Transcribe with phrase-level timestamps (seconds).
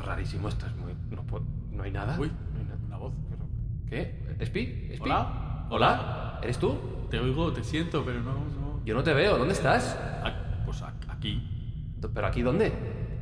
[0.00, 0.94] Esto es rarísimo, esto es muy...
[1.10, 2.16] No, puedo- no hay nada.
[2.18, 2.78] Uy, No hay nada.
[2.86, 3.12] una voz.
[3.86, 4.36] ¿Qué?
[4.38, 4.88] ¿Espi?
[4.92, 5.04] ¿Espi?
[5.04, 5.66] Hola.
[5.68, 6.38] ¿Hola?
[6.42, 7.06] ¿Eres tú?
[7.10, 8.32] Te oigo, te siento, pero no.
[8.32, 8.80] no.
[8.84, 9.98] Yo no te veo, ¿dónde estás?
[10.64, 11.92] Pues a- aquí.
[12.14, 12.72] ¿Pero aquí dónde?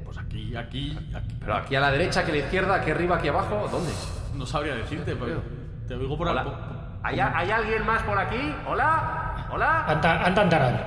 [0.04, 1.34] Pues aquí, aquí, aquí.
[1.40, 3.66] ¿Pero aquí a la derecha, aquí a la izquierda, aquí arriba, aquí abajo?
[3.72, 3.90] ¿Dónde?
[4.36, 5.42] No sabría decirte, pero
[5.88, 7.00] te oigo por Hola.
[7.02, 8.54] ¿Hay, ¿Hay alguien más por aquí?
[8.68, 9.48] ¿Hola?
[9.50, 9.84] ¿Hola?
[9.86, 10.80] Anda, anda, andarán.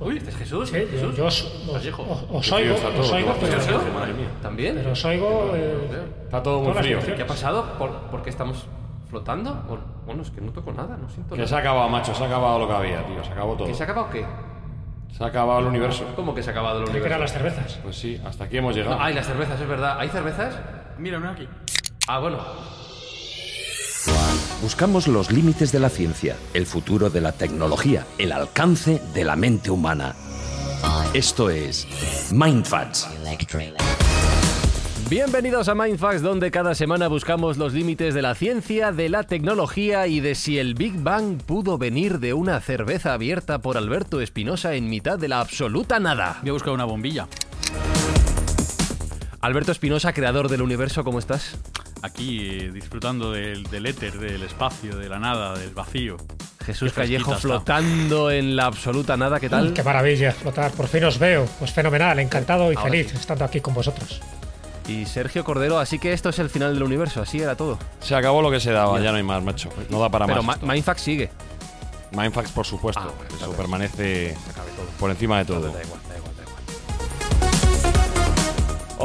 [0.00, 0.68] Uy, ¿este es Jesús?
[0.68, 1.16] Sí, yo, ¿Jesús?
[1.16, 2.02] yo os, os- Vallejo.
[2.02, 3.58] os- os oigo, os oigo, pero.
[4.42, 4.76] ¿También?
[4.76, 5.50] pero os oigo.
[5.54, 6.98] eh, Está todo muy frío.
[7.00, 7.64] ¿Qué ha pasado?
[7.78, 8.66] ¿Por, por qué estamos
[9.08, 9.82] flotando?
[10.06, 11.48] Bueno, es que no toco nada, no siento Que nada.
[11.48, 13.66] se ha acabado, macho, se ha acabado lo que había, tío, se acabó todo.
[13.68, 14.26] ¿Que se ha acabado qué?
[15.16, 16.04] Se ha acabado el universo.
[16.16, 17.38] ¿Cómo que se ha acabado el Creí que eran universo?
[17.40, 17.78] las cervezas.
[17.82, 18.96] Pues sí, hasta aquí hemos llegado.
[18.96, 19.96] No, hay las cervezas, es verdad.
[20.00, 20.58] ¿Hay cervezas?
[20.98, 21.48] Mira, mira aquí.
[22.08, 22.38] Ah, bueno.
[24.64, 29.36] Buscamos los límites de la ciencia, el futuro de la tecnología, el alcance de la
[29.36, 30.14] mente humana.
[31.12, 31.86] Esto es
[32.32, 33.06] Mindfacts.
[35.10, 40.06] Bienvenidos a Mindfax, donde cada semana buscamos los límites de la ciencia, de la tecnología
[40.06, 44.76] y de si el Big Bang pudo venir de una cerveza abierta por Alberto Espinosa
[44.76, 46.38] en mitad de la absoluta nada.
[46.40, 47.28] Voy a buscar una bombilla.
[49.42, 51.58] Alberto Espinosa, creador del universo, ¿cómo estás?
[52.04, 56.18] Aquí, eh, disfrutando del, del éter, del espacio, de la nada, del vacío.
[56.66, 57.40] Jesús Qué Callejo está.
[57.40, 59.72] flotando en la absoluta nada, ¿qué tal?
[59.72, 60.70] Qué maravilla flotar.
[60.72, 61.46] Por fin os veo.
[61.58, 63.16] Pues fenomenal, encantado y Ahora feliz sí.
[63.16, 64.20] estando aquí con vosotros.
[64.86, 67.78] Y Sergio Cordero, así que esto es el final del universo, así era todo.
[68.00, 69.70] Se acabó lo que se daba, ya no hay más, macho.
[69.88, 70.60] No da para Pero más.
[70.62, 71.30] Ma- Mindfax sigue.
[72.12, 73.00] Mindfax, por supuesto.
[73.02, 73.52] Ah, bueno, Eso claro.
[73.54, 74.36] permanece
[75.00, 75.68] por encima de todo.
[75.72, 75.80] Da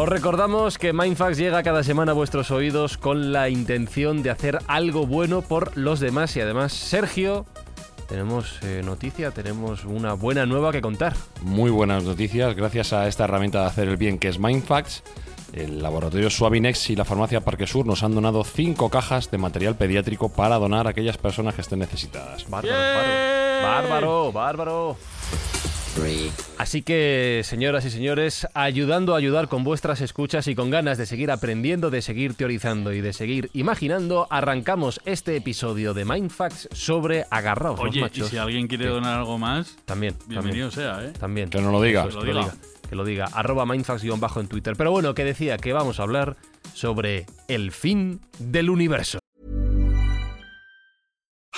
[0.02, 4.60] Os recordamos que Mindfax llega cada semana a vuestros oídos con la intención de hacer
[4.68, 7.46] algo bueno por los demás y además, Sergio,
[8.08, 11.18] tenemos eh, noticia, tenemos una buena nueva que contar.
[11.42, 12.56] Muy buenas noticias.
[12.56, 15.04] Gracias a esta herramienta de hacer el bien que es Mindfax,
[15.52, 19.76] el laboratorio Suavinex y la farmacia Parque Sur nos han donado cinco cajas de material
[19.76, 22.50] pediátrico para donar a aquellas personas que estén necesitadas.
[22.50, 25.19] Bárbaro, bárbaro, bárbaro, bárbaro.
[26.58, 31.06] Así que, señoras y señores, ayudando a ayudar con vuestras escuchas y con ganas de
[31.06, 37.26] seguir aprendiendo, de seguir teorizando y de seguir imaginando, arrancamos este episodio de Mindfax sobre
[37.30, 38.92] agarraos los Oye, y si alguien quiere ¿Qué?
[38.92, 41.14] donar algo más, También, bienvenido sea, ¿eh?
[41.20, 41.50] también.
[41.50, 42.08] Que no lo diga.
[42.08, 42.54] Que lo diga.
[42.90, 43.26] Que lo diga.
[43.34, 44.76] Arroba Mindfax-bajo en Twitter.
[44.76, 46.38] Pero bueno, que decía que vamos a hablar
[46.74, 49.19] sobre el fin del universo.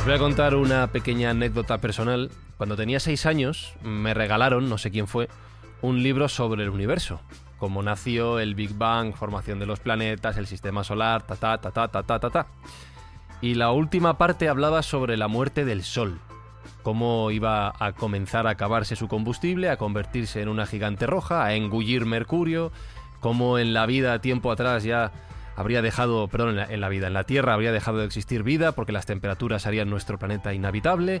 [0.00, 2.30] Os voy a contar una pequeña anécdota personal.
[2.56, 5.28] Cuando tenía seis años, me regalaron, no sé quién fue,
[5.82, 7.20] un libro sobre el universo.
[7.58, 11.70] Cómo nació el Big Bang, formación de los planetas, el sistema solar, ta ta ta
[11.70, 12.30] ta ta ta ta.
[12.30, 12.46] ta.
[13.42, 16.18] Y la última parte hablaba sobre la muerte del Sol.
[16.82, 21.54] Cómo iba a comenzar a acabarse su combustible, a convertirse en una gigante roja, a
[21.54, 22.72] engullir Mercurio.
[23.20, 25.12] Cómo en la vida, tiempo atrás, ya
[25.56, 28.92] habría dejado, perdón, en la, vida, en la Tierra habría dejado de existir vida porque
[28.92, 31.20] las temperaturas harían nuestro planeta inhabitable,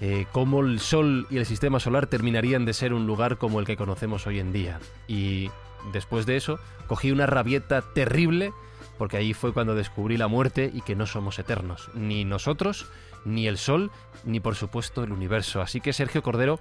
[0.00, 3.66] eh, cómo el Sol y el sistema solar terminarían de ser un lugar como el
[3.66, 4.80] que conocemos hoy en día.
[5.08, 5.50] Y
[5.92, 8.52] después de eso, cogí una rabieta terrible
[8.98, 12.86] porque ahí fue cuando descubrí la muerte y que no somos eternos, ni nosotros,
[13.26, 13.90] ni el Sol,
[14.24, 15.60] ni por supuesto el universo.
[15.60, 16.58] Así que Sergio Cordero,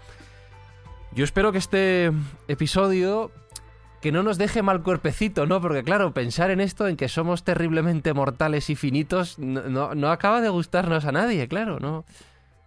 [1.13, 2.11] yo espero que este
[2.47, 3.31] episodio
[4.01, 5.61] que no nos deje mal cuerpecito, ¿no?
[5.61, 10.11] Porque claro, pensar en esto, en que somos terriblemente mortales y finitos, no, no- no
[10.11, 12.05] acaba de gustarnos a nadie, claro, ¿no?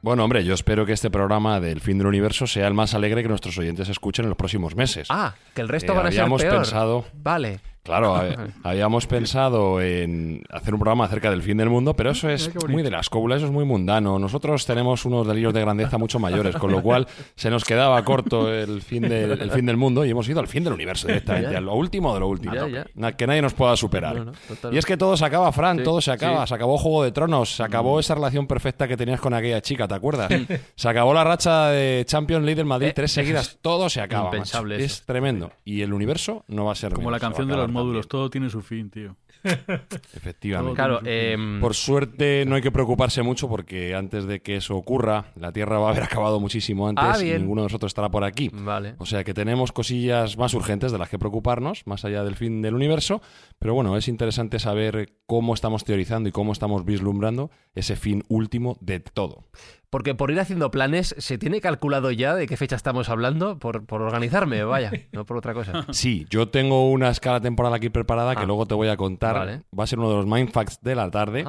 [0.00, 3.23] Bueno, hombre, yo espero que este programa del fin del universo sea el más alegre
[3.23, 5.09] que nuestros oyentes escuchen en los próximos meses.
[5.11, 6.55] Ah, que el resto Eh, van a ser peor.
[6.62, 7.61] pensado- Vale.
[7.88, 12.29] Claro, hab- habíamos pensado en hacer un programa acerca del fin del mundo, pero eso
[12.29, 14.19] es muy de la escóbula, eso es muy mundano.
[14.19, 18.52] Nosotros tenemos unos delirios de grandeza mucho mayores, con lo cual se nos quedaba corto
[18.52, 21.56] el fin del, el fin del mundo y hemos ido al fin del universo directamente,
[21.56, 22.55] a lo último de lo último.
[22.55, 22.87] Ya, ya.
[22.94, 24.14] Na- Que nadie nos pueda superar.
[24.17, 24.75] No, no, total.
[24.75, 26.38] y es que todo se acaba, Fran, Sí, todo se acaba.
[26.38, 26.43] sí.
[26.43, 26.46] Mm.
[26.49, 29.88] Se acabó Juego de Tronos, se acabó esa relación perfecta que tenías con aquella chica,
[29.88, 30.31] ¿te acuerdas?
[30.75, 34.00] Se acabó la racha de Champions League del Madrid, Eh, tres seguidas, es todo se
[34.00, 34.31] acaba.
[34.37, 34.67] eso.
[34.69, 35.50] Es tremendo.
[35.64, 37.56] Y el universo no va a ser Como la menos, se va a canción de
[37.56, 39.16] los módulos, todo tiene su fin, tío.
[40.14, 40.75] Efectivamente.
[40.76, 45.26] Claro, em, Por suerte no hay que preocuparse mucho porque antes de que eso ocurra,
[45.36, 48.25] la Tierra va a haber acabado muchísimo antes Ah, y ninguno de nosotros estará por
[48.25, 48.50] aquí.
[48.52, 48.94] Vale.
[48.98, 52.62] O sea que tenemos cosillas más urgentes de las que preocuparnos, más allá del fin
[52.62, 53.20] del universo,
[53.58, 58.76] pero bueno, es interesante saber cómo estamos teorizando y cómo estamos vislumbrando ese fin último
[58.80, 59.44] de todo.
[59.90, 63.58] Porque por ir haciendo planes, ¿se tiene calculado ya de qué fecha estamos hablando?
[63.58, 65.86] Por, por organizarme, vaya, no por otra cosa.
[65.92, 68.46] Sí, yo tengo una escala temporal aquí preparada que Ah.
[68.46, 69.18] luego te voy a contar.
[69.19, 69.62] Vale.
[69.79, 71.44] Va a ser uno de los mindfacts de la tarde.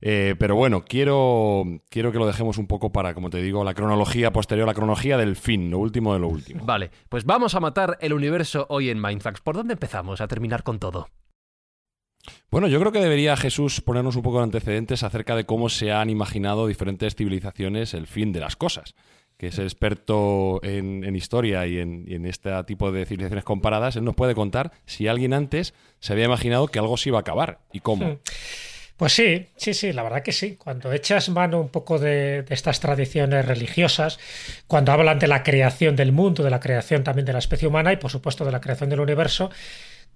[0.00, 3.74] Eh, pero bueno, quiero, quiero que lo dejemos un poco para, como te digo, la
[3.74, 6.64] cronología posterior, la cronología del fin, lo último de lo último.
[6.64, 9.40] Vale, pues vamos a matar el universo hoy en Mindfax.
[9.40, 11.08] ¿Por dónde empezamos a terminar con todo?
[12.50, 15.92] Bueno, yo creo que debería Jesús ponernos un poco de antecedentes acerca de cómo se
[15.92, 18.94] han imaginado diferentes civilizaciones el fin de las cosas.
[19.38, 24.34] Que es experto en, historia y en, este tipo de civilizaciones comparadas, él nos puede
[24.34, 28.18] contar si alguien antes se había imaginado que algo se iba a acabar y cómo.
[28.96, 30.56] Pues sí, sí, sí, la verdad que sí.
[30.56, 34.18] Cuando echas mano un poco de, de estas tradiciones religiosas,
[34.66, 37.92] cuando hablan de la creación del mundo, de la creación también de la especie humana
[37.92, 39.50] y por supuesto de la creación del universo,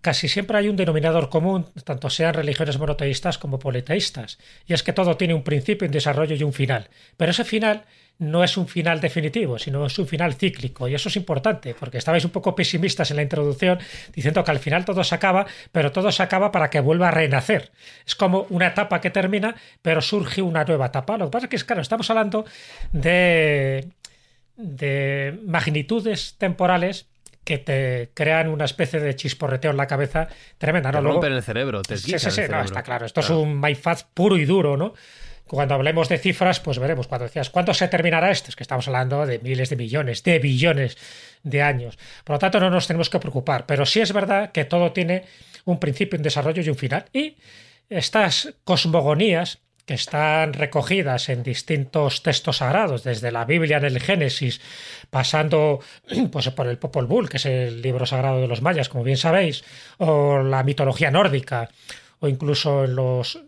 [0.03, 4.93] casi siempre hay un denominador común, tanto sean religiones monoteístas como politeístas, y es que
[4.93, 6.91] todo tiene un principio, un desarrollo y un final.
[7.17, 7.85] Pero ese final
[8.23, 11.99] no es un final definitivo, sino es un final cíclico, y eso es importante, porque
[11.99, 13.79] estabais un poco pesimistas en la introducción,
[14.15, 17.11] diciendo que al final todo se acaba, pero todo se acaba para que vuelva a
[17.11, 17.73] renacer.
[18.07, 21.19] Es como una etapa que termina, pero surge una nueva etapa.
[21.19, 22.45] Lo que pasa es que, claro, estamos hablando
[22.93, 23.89] de,
[24.57, 27.07] de magnitudes temporales
[27.45, 30.29] que te crean una especie de chisporreteo en la cabeza
[30.59, 30.93] tremenda.
[30.93, 30.99] ¿no?
[30.99, 33.05] Te Luego- rompen el cerebro, te Sí, sí, sí, no, está claro.
[33.05, 34.95] Esto es un MyFaz puro y duro, ¿no?
[35.53, 37.09] Cuando hablemos de cifras, pues veremos.
[37.09, 38.49] Cuando decías, ¿cuándo se terminará esto?
[38.49, 40.97] Es que estamos hablando de miles de millones, de billones
[41.43, 41.99] de años.
[42.25, 43.67] Por lo tanto, no nos tenemos que preocupar.
[43.67, 45.25] Pero sí es verdad que todo tiene
[45.67, 47.05] un principio, un desarrollo y un final.
[47.13, 47.37] Y
[47.91, 54.63] estas cosmogonías que están recogidas en distintos textos sagrados, desde la Biblia en el Génesis,
[55.11, 55.81] pasando
[56.33, 59.19] pues, por el Popol Vuh, que es el libro sagrado de los mayas, como bien
[59.19, 59.65] sabéis,
[59.99, 61.69] o la mitología nórdica,
[62.21, 63.39] o incluso en los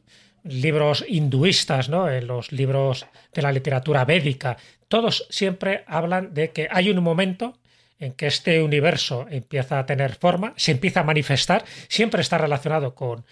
[0.44, 2.08] libros hinduistas, ¿no?
[2.08, 4.56] en los libros de la literatura védica,
[4.88, 7.58] todos siempre hablan de que hay un momento
[7.98, 12.94] en que este universo empieza a tener forma, se empieza a manifestar, siempre está relacionado
[12.94, 13.24] con,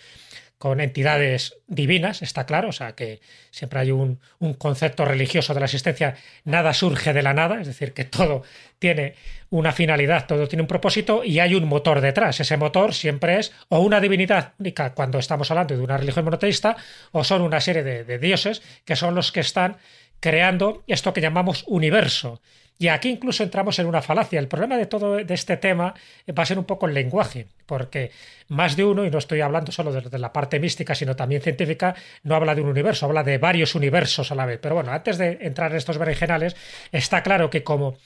[0.63, 3.21] con entidades divinas, está claro, o sea que
[3.51, 6.15] siempre hay un, un, concepto religioso de la existencia,
[6.45, 8.45] nada surge de la nada, es decir, que todo
[8.79, 9.17] tiene
[9.51, 12.39] una finalidad, todo tiene un propósito y hay un motor detrás.
[12.39, 16.77] Ese motor siempre es o una divinidad única cuando estamos hablando de una religión monoteísta,
[17.11, 19.79] o son una serie de, de dioses que son los que están
[20.21, 22.41] creando esto que llamamos universo.
[22.83, 24.41] Y aquí incluso entramos en una falacia.
[24.41, 25.95] El problema de todo de este tema
[26.37, 28.11] va a ser un poco el lenguaje, porque
[28.49, 31.43] más de uno, y no estoy hablando solo de, de, la parte mística, sino también
[31.43, 34.59] científica, no habla de un universo, habla de varios universos a la vez.
[34.61, 36.57] Pero bueno, antes de entrar en estos berenjenales,
[36.91, 37.99] está claro que como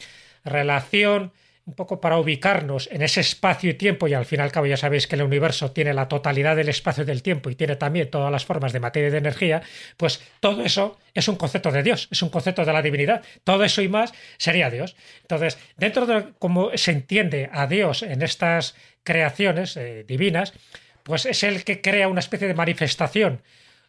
[0.44, 1.32] relación
[1.66, 4.66] un poco para ubicarnos en ese espacio y tiempo, y al fin y al cabo
[4.66, 7.74] ya sabéis que el universo tiene la totalidad del espacio y del tiempo y tiene
[7.74, 9.62] también todas las formas de materia y de energía,
[9.96, 13.22] pues todo eso es un concepto de Dios, es un concepto de la divinidad.
[13.42, 14.94] Todo eso y más sería Dios.
[15.22, 20.52] Entonces, dentro de cómo se entiende a Dios en estas creaciones eh, divinas,
[21.02, 23.42] pues es el que crea una especie de manifestación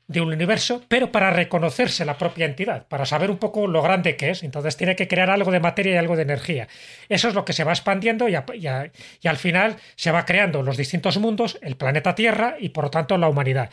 [0.08, 4.16] de un universo, pero para reconocerse la propia entidad, para saber un poco lo grande
[4.16, 4.44] que es.
[4.44, 6.68] Entonces tiene que crear algo de materia y algo de energía.
[7.10, 11.18] Eso es lo que se va expandiendo y, al final se va creando los distintos
[11.18, 13.70] mundos, el planeta Tierra y por lo tanto la humanidad.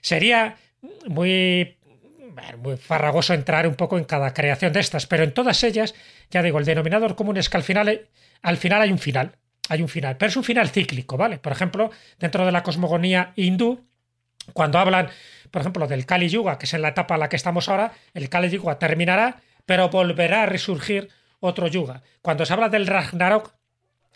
[0.00, 0.56] Sería
[1.06, 1.76] muy
[2.58, 5.94] muy farragoso entrar un poco en cada creación de estas, pero en todas ellas,
[6.30, 8.08] ya digo, el denominador común es que al final,
[8.42, 9.36] al final hay un final,
[9.70, 11.38] hay un final, pero es un final cíclico, ¿vale?
[11.38, 13.86] Por ejemplo, dentro de la cosmogonía hindú,
[14.52, 15.08] cuando hablan,
[15.50, 17.92] por ejemplo, del Kali Yuga, que es en la etapa en la que estamos ahora,
[18.14, 21.08] el Kali Yuga terminará, pero volverá a resurgir
[21.40, 22.02] otro Yuga.
[22.22, 23.52] Cuando se habla del Ragnarok,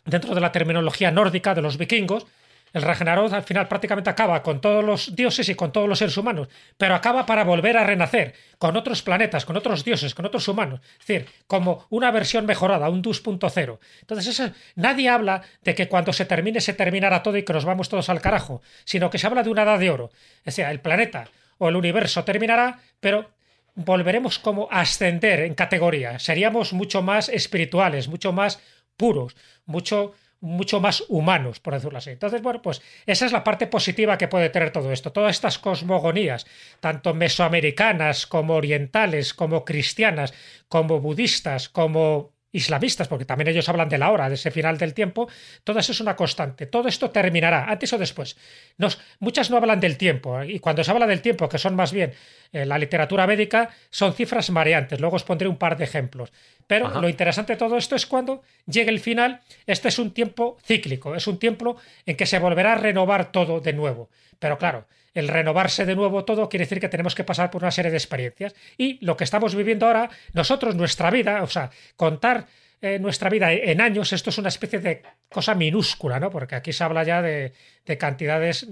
[0.04, 2.26] dentro de la terminología nórdica de los vikingos,
[2.72, 6.16] El Ragnarok al final prácticamente acaba con todos los dioses y con todos los seres
[6.16, 10.46] humanos, pero acaba para volver a renacer con otros planetas, con otros dioses, con otros
[10.48, 10.80] humanos.
[11.00, 13.78] Es decir, como una versión mejorada, un 2.0.
[14.00, 17.88] Entonces, nadie habla de que cuando se termine se terminará todo y que nos vamos
[17.88, 20.10] todos al carajo, sino que se habla de una edad de oro.
[20.46, 23.30] O sea, el planeta o el universo terminará, pero
[23.74, 26.18] volveremos como a ascender en categoría.
[26.18, 28.60] Seríamos mucho más espirituales, mucho más
[28.96, 29.36] puros,
[29.66, 32.11] mucho mucho más humanos, por decirlo así.
[32.11, 35.12] Entonces, bueno, pues esa es la parte positiva que puede tener todo esto.
[35.12, 36.47] Todas estas cosmogonías,
[36.80, 40.32] tanto mesoamericanas como orientales, como cristianas,
[40.68, 44.95] como budistas, como islamistas, porque también ellos hablan de la hora, de ese final del
[44.95, 45.28] tiempo,
[45.64, 46.66] todo eso es una constante.
[46.66, 48.37] Todo esto terminará, antes o después.
[48.78, 51.92] Nos, muchas no hablan del tiempo, y cuando se habla del tiempo, que son más
[51.92, 52.12] bien
[52.52, 55.00] eh, la literatura médica, son cifras mareantes.
[55.00, 56.33] Luego os pondré un par de ejemplos.
[56.66, 60.57] Pero lo interesante de todo esto es cuando llegue el final, este es un tiempo
[60.64, 61.76] cíclico, es un tiempo
[62.07, 64.09] en que se volverá a renovar todo de nuevo.
[64.38, 67.71] Pero claro, el renovarse de nuevo todo quiere decir que tenemos que pasar por una
[67.71, 68.55] serie de experiencias.
[68.76, 72.47] Y lo que estamos viviendo ahora, nosotros, nuestra vida, o sea, contar
[72.81, 76.31] eh, nuestra vida en años, esto es una especie de cosa minúscula, ¿no?
[76.31, 77.52] Porque aquí se habla ya de,
[77.85, 78.67] de cantidades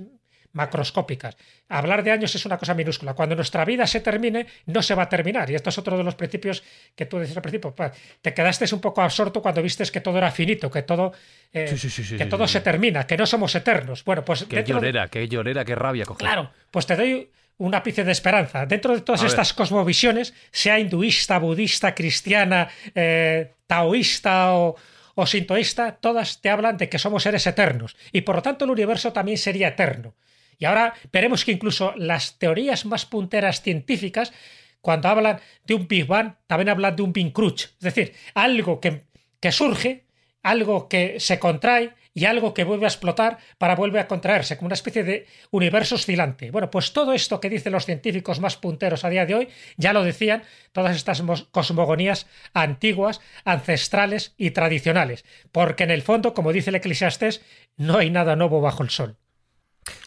[0.58, 1.36] macroscópicas.
[1.68, 3.14] Hablar de años es una cosa minúscula.
[3.14, 5.48] Cuando nuestra vida se termine, no se va a terminar.
[5.50, 6.64] Y esto es otro de los principios
[6.96, 7.74] que tú decías al principio.
[8.20, 11.12] Te quedaste un poco absorto cuando vistes que todo era finito, que todo,
[11.52, 11.76] eh,
[12.18, 14.04] que todo se termina, que no somos eternos.
[14.04, 14.44] Bueno, pues.
[14.44, 16.26] Qué llorera, qué llorera, qué rabia coger.
[16.26, 18.66] Claro, pues te doy un ápice de esperanza.
[18.66, 24.76] Dentro de todas estas cosmovisiones, sea hinduista, budista, cristiana, eh, taoísta o,
[25.14, 27.96] o sintoísta, todas te hablan de que somos seres eternos.
[28.12, 30.14] Y por lo tanto el universo también sería eterno.
[30.58, 34.32] Y ahora veremos que incluso las teorías más punteras científicas,
[34.80, 37.64] cuando hablan de un Big Bang, también hablan de un Big Crunch.
[37.64, 39.04] Es decir, algo que,
[39.40, 40.04] que surge,
[40.42, 44.66] algo que se contrae y algo que vuelve a explotar para volver a contraerse, como
[44.66, 46.50] una especie de universo oscilante.
[46.50, 49.92] Bueno, pues todo esto que dicen los científicos más punteros a día de hoy, ya
[49.92, 51.22] lo decían todas estas
[51.52, 57.40] cosmogonías antiguas, ancestrales y tradicionales, porque en el fondo, como dice el Eclesiastés,
[57.76, 59.16] no hay nada nuevo bajo el sol.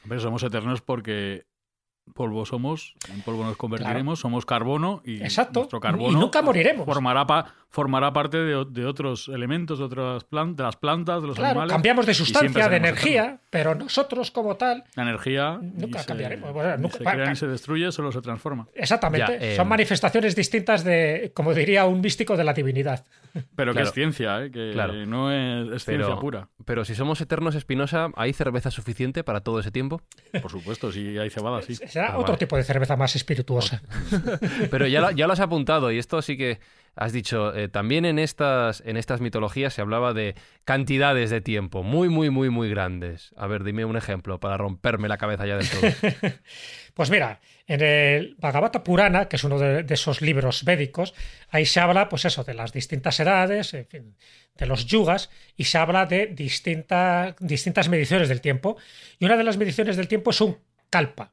[0.08, 1.46] Pero somos eternos porque
[2.14, 6.86] polvo somos, en polvo nos convertiremos, somos carbono y nuestro carbono nunca moriremos.
[6.86, 7.26] Formará,
[7.70, 11.74] formará parte de, otros elementos, de otras plantas, de las plantas, de los claro, animales.
[11.74, 14.84] Cambiamos de sustancia, de energía, pero nosotros como tal.
[14.96, 16.52] La energía nunca cambiaremos.
[16.94, 18.68] se crea y se destruye, solo se transforma.
[18.76, 19.56] Exactamente.
[19.56, 23.06] Son em, manifestaciones distintas de, como diría un místico, de la divinidad.
[23.56, 24.52] Pero que es ciencia, ¿eh?
[24.52, 24.74] que
[25.08, 26.50] no es, ciencia pura.
[26.66, 30.02] Pero si somos eternos, Espinosa, ¿hay cerveza suficiente para todo ese tiempo?
[30.42, 31.76] Por supuesto, si hay cebada, sí.
[32.02, 33.84] Será ah, otro tipo de cerveza más espirituosa.
[34.72, 36.60] pero ya ya lo has apuntado y esto sí que
[36.96, 40.34] has dicho, eh, también en estas, en estas mitologías se hablaba de
[40.66, 43.36] cantidades de tiempo muy, muy, muy, muy grandes.
[43.38, 45.82] A ver, dime un ejemplo para romperme la cabeza ya del todo.
[46.96, 51.14] pues mira, en el Bhagavata Purana, que es uno de, esos libros védicos,
[51.50, 56.08] ahí se habla, pues eso, de las distintas edades, de los yugas, y se habla
[56.08, 58.78] de distintas distintas mediciones del tiempo.
[59.20, 60.58] Y una de las mediciones del tiempo es un
[60.90, 61.32] kalpa.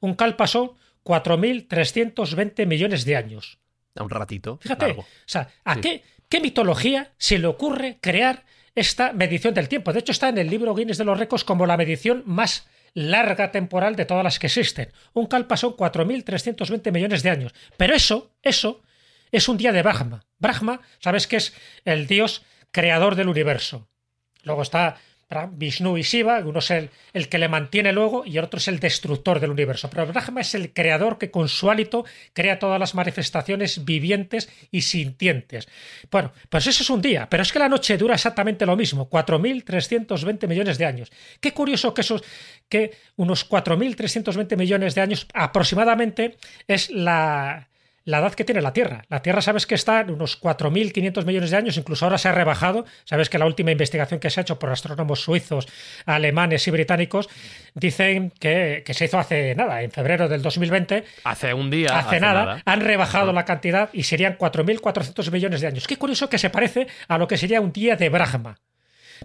[0.00, 0.72] Un kalpa son
[1.04, 3.60] 4.320 millones de años
[4.02, 4.58] un ratito.
[4.60, 9.92] Fíjate, o sea, ¿a qué, qué mitología se le ocurre crear esta medición del tiempo?
[9.92, 13.52] De hecho, está en el libro Guinness de los Récords como la medición más larga
[13.52, 14.92] temporal de todas las que existen.
[15.12, 17.54] Un kalpa son 4.320 millones de años.
[17.76, 18.82] Pero eso, eso,
[19.30, 20.24] es un día de Brahma.
[20.38, 21.54] Brahma, ¿sabes qué es?
[21.84, 22.42] El dios
[22.72, 23.88] creador del universo.
[24.42, 24.96] Luego está
[25.52, 26.90] Vishnu y Shiva, uno es el,
[27.28, 29.88] que le mantiene luego y el otro es el destructor del universo.
[29.88, 34.82] Pero Brahma es el creador que con su hálito crea todas las manifestaciones vivientes y
[34.82, 35.68] sintientes.
[36.10, 39.08] Bueno, pues eso es un día, pero es que la noche dura exactamente lo mismo,
[39.08, 41.12] 4.320 millones de años.
[41.40, 42.24] Qué curioso que, esos,
[42.68, 47.68] que unos 4.320 millones de años aproximadamente es la,
[48.10, 49.04] la edad que tiene la Tierra.
[49.08, 52.32] La Tierra sabes que está en unos 4.500 millones de años, incluso ahora se ha
[52.32, 52.84] rebajado.
[53.04, 55.66] Sabes que la última investigación que se ha hecho por astrónomos suizos,
[56.06, 57.28] alemanes y británicos
[57.74, 61.04] dicen que, se hizo hace nada, en febrero del 2020.
[61.24, 61.98] Hace un día.
[61.98, 65.86] Hace, nada, Han rebajado la cantidad y serían 4.400 millones de años.
[65.86, 68.58] Qué curioso que se parece a lo que sería un día de Brahma.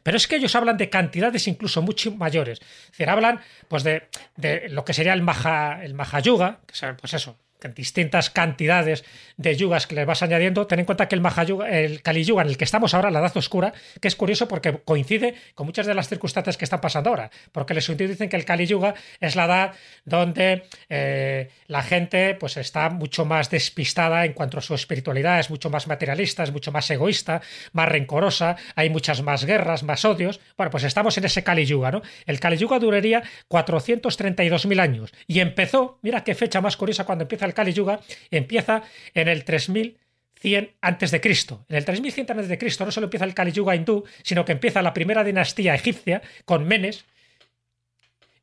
[0.04, 2.60] Pero es que ellos hablan de cantidades incluso mucho mayores.
[2.60, 4.04] Es decir, hablan pues de,
[4.36, 7.38] de lo que sería el Maha, el Mahayuga, que pues eso,
[7.74, 9.06] distintas cantidades
[9.38, 12.44] de yugas que le vas añadiendo, ten en cuenta que el, Mahayuga, el Kali Yuga
[12.44, 15.86] en el que estamos ahora, la edad oscura, que es curioso porque coincide con muchas
[15.86, 19.36] de las circunstancias que están pasando ahora, porque suyos dicen que el Kali Yuga es
[19.36, 24.74] la edad donde eh, la gente pues está mucho más despistada en cuanto a su
[24.74, 27.42] espiritualidad, es mucho más materialista, es mucho más egoísta,
[27.74, 30.40] más rencorosa, hay muchas más guerras, más odios.
[30.58, 32.02] Bueno, pues estamos en ese Kali Yuga, ¿no?
[32.26, 37.46] El Kali Yuga duraría 432.000 años y empezó, mira qué fecha más curiosa cuando empieza
[37.46, 38.84] el Kali Yuga, empieza
[39.16, 41.66] en el 3100 antes de Cristo.
[41.70, 44.52] En el 3100 antes de Cristo no solo empieza el Kali Yuga hindú, sino que
[44.52, 47.06] empieza la primera dinastía egipcia con Menes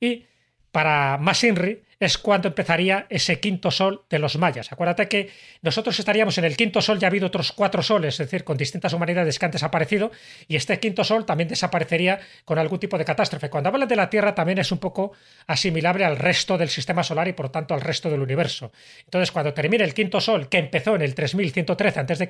[0.01, 0.25] y
[0.73, 4.73] para Masinri es cuando empezaría ese quinto sol de los mayas.
[4.73, 5.31] Acuérdate que
[5.61, 8.57] nosotros estaríamos en el quinto sol, ya ha habido otros cuatro soles, es decir, con
[8.57, 10.11] distintas humanidades que han desaparecido,
[10.49, 13.51] y este quinto sol también desaparecería con algún tipo de catástrofe.
[13.51, 15.13] Cuando hablan de la Tierra también es un poco
[15.47, 18.73] asimilable al resto del sistema solar y por tanto al resto del universo.
[19.05, 22.27] Entonces, cuando termine el quinto sol, que empezó en el 3113 a.C.,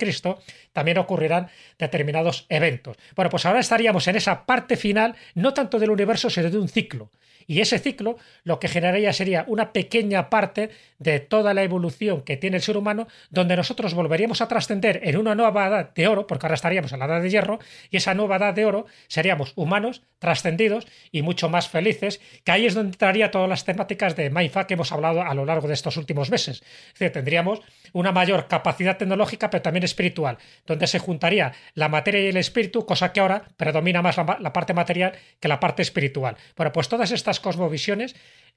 [0.72, 1.48] también ocurrirán
[1.78, 2.96] determinados eventos.
[3.16, 6.68] Bueno, pues ahora estaríamos en esa parte final, no tanto del universo, sino de un
[6.68, 7.10] ciclo.
[7.46, 12.36] Y ese ciclo lo que generaría sería una pequeña parte de toda la evolución que
[12.36, 16.26] tiene el ser humano, donde nosotros volveríamos a trascender en una nueva edad de oro,
[16.26, 17.58] porque ahora estaríamos en la edad de hierro,
[17.90, 22.66] y esa nueva edad de oro seríamos humanos, trascendidos y mucho más felices, que ahí
[22.66, 25.74] es donde entraría todas las temáticas de Mindfuck que hemos hablado a lo largo de
[25.74, 26.62] estos últimos meses.
[26.92, 27.60] Es decir, tendríamos
[27.92, 32.86] una mayor capacidad tecnológica, pero también espiritual, donde se juntaría la materia y el espíritu,
[32.86, 36.36] cosa que ahora predomina más la, parte material que la parte espiritual.
[36.56, 38.14] Bueno, pues todas estas cosmovisiones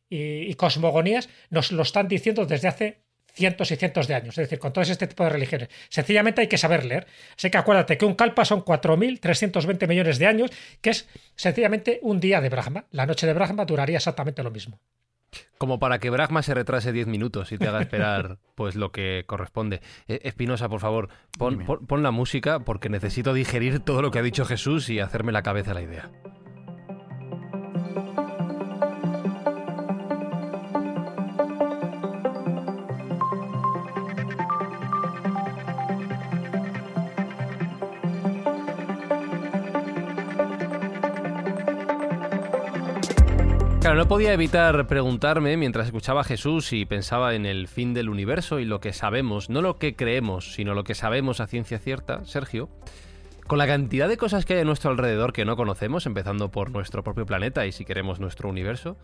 [0.10, 4.60] y, cosmogonías nos lo están diciendo desde hace cientos y cientos de años, es decir,
[4.60, 5.70] con todo este tipo de religiones.
[5.90, 7.06] Sencillamente hay que saber leer.
[7.38, 10.52] Así que acuérdate que un kalpa son 4.320 millones de años,
[10.82, 12.86] que es sencillamente un día de Brahma.
[12.92, 14.80] La noche de Brahma duraría exactamente lo mismo.
[15.58, 19.24] Como para que Brahma se retrase 10 minutos y te haga esperar pues lo que
[19.26, 19.82] corresponde.
[20.08, 24.24] Eh, Espinosa, por favor, pon, pon la música porque necesito digerir todo lo que ha
[24.24, 26.12] dicho Jesús y hacerme la cabeza la idea.
[43.86, 48.10] Claro, no podía evitar preguntarme mientras escuchaba a Jesús y pensaba en el fin del
[48.10, 51.78] universo y lo que sabemos, no lo que creemos, sino lo que sabemos a ciencia
[51.78, 52.68] cierta, Sergio.
[53.46, 56.72] Con la cantidad de cosas que hay a nuestro alrededor que no conocemos, empezando por
[56.72, 58.98] nuestro propio planeta y si queremos nuestro universo,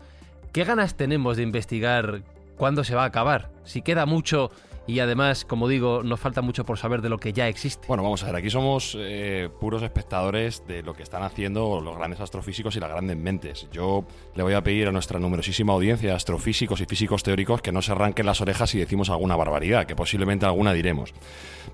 [0.50, 2.22] ¿qué ganas tenemos de investigar
[2.56, 3.50] cuándo se va a acabar?
[3.62, 4.50] Si queda mucho
[4.86, 7.86] y además, como digo, nos falta mucho por saber de lo que ya existe.
[7.86, 11.96] Bueno, vamos a ver, aquí somos eh, puros espectadores de lo que están haciendo los
[11.96, 13.68] grandes astrofísicos y las grandes mentes.
[13.72, 17.72] Yo le voy a pedir a nuestra numerosísima audiencia de astrofísicos y físicos teóricos que
[17.72, 21.14] no se arranquen las orejas si decimos alguna barbaridad, que posiblemente alguna diremos.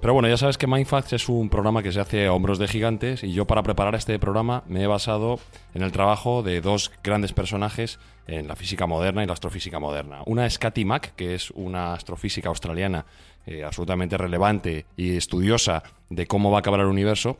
[0.01, 2.69] Pero bueno, ya sabes que Mindfacts es un programa que se hace a hombros de
[2.69, 5.41] gigantes y yo para preparar este programa me he basado
[5.75, 10.23] en el trabajo de dos grandes personajes en la física moderna y la astrofísica moderna.
[10.27, 12.98] Una es Katy Mack, que es una astrofísica australiana
[13.47, 17.39] eh, absolutamente relevante y estudiosa de cómo va a acabar el universo.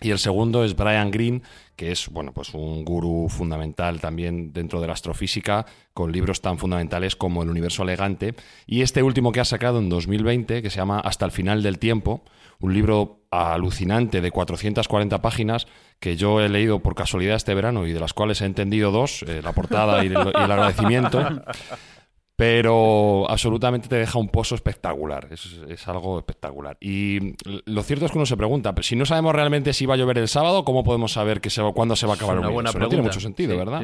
[0.00, 1.40] Y el segundo es Brian Greene,
[1.74, 5.64] que es bueno, pues un gurú fundamental también dentro de la astrofísica,
[5.94, 8.34] con libros tan fundamentales como El universo elegante.
[8.66, 11.78] Y este último que ha sacado en 2020, que se llama Hasta el final del
[11.78, 12.22] tiempo,
[12.60, 15.66] un libro alucinante de 440 páginas
[16.00, 19.22] que yo he leído por casualidad este verano y de las cuales he entendido dos,
[19.22, 21.20] eh, la portada y el, agradecimiento.
[22.36, 26.76] Pero absolutamente te deja un pozo espectacular, es, algo espectacular.
[26.80, 29.96] Y lo cierto es que uno se pregunta, si no sabemos realmente si va a
[29.96, 32.72] llover el sábado, ¿cómo podemos saber que se cuándo se va a acabar el buena
[32.72, 33.82] No tiene mucho sentido, ¿verdad?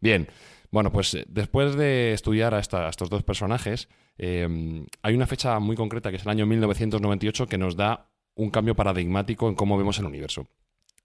[0.00, 0.28] Bien,
[0.70, 5.76] bueno, pues eh, después de estudiar a, estos dos personajes, eh, hay una fecha muy
[5.76, 9.98] concreta, que es el año 1998, que nos da un cambio paradigmático en cómo vemos
[9.98, 10.46] el universo.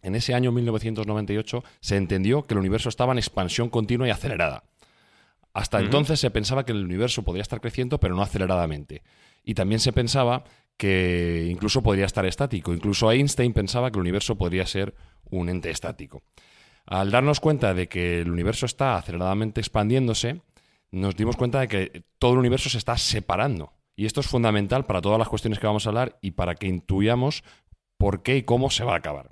[0.01, 4.63] En ese año 1998 se entendió que el universo estaba en expansión continua y acelerada.
[5.55, 9.03] Hasta entonces se pensaba que el universo podría estar creciendo, pero no aceleradamente.
[9.41, 10.43] Y también se pensaba
[10.75, 12.73] que incluso podría estar estático.
[12.73, 14.93] Incluso Einstein pensaba que el universo podría ser
[15.31, 16.23] un ente estático.
[16.85, 20.41] Al darnos cuenta de que el universo está aceleradamente expandiéndose,
[20.91, 23.71] nos dimos cuenta de que todo el universo se está separando.
[23.95, 26.67] Y esto es fundamental para todas las cuestiones que vamos a hablar y para que
[26.67, 27.45] intuyamos
[27.97, 29.29] por qué y cómo se va a acabar.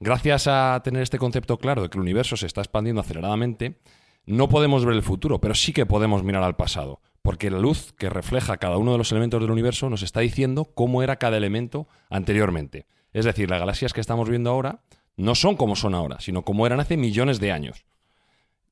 [0.00, 3.78] Gracias a tener este concepto claro de que el universo se está expandiendo aceleradamente,
[4.26, 7.92] no podemos ver el futuro, pero sí que podemos mirar al pasado, porque la luz
[7.92, 11.36] que refleja cada uno de los elementos del universo nos está diciendo cómo era cada
[11.36, 12.86] elemento anteriormente.
[13.12, 14.82] Es decir, las galaxias que estamos viendo ahora
[15.16, 17.86] no son como son ahora, sino como eran hace millones de años.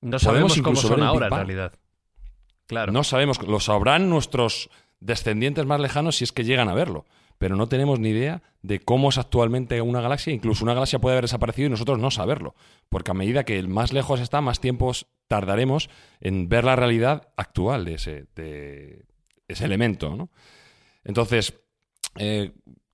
[0.00, 1.72] No sabemos cómo son ahora en realidad.
[2.92, 7.06] No sabemos, lo sabrán nuestros descendientes más lejanos si es que llegan a verlo.
[7.38, 10.32] Pero no tenemos ni idea de cómo es actualmente una galaxia.
[10.32, 12.54] Incluso una galaxia puede haber desaparecido y nosotros no saberlo.
[12.88, 14.92] Porque a medida que el más lejos está, más tiempo
[15.28, 18.26] tardaremos en ver la realidad actual de ese,
[19.48, 20.16] ese elemento.
[20.16, 20.30] ¿no?
[21.04, 21.54] Entonces,
[22.16, 22.52] eh,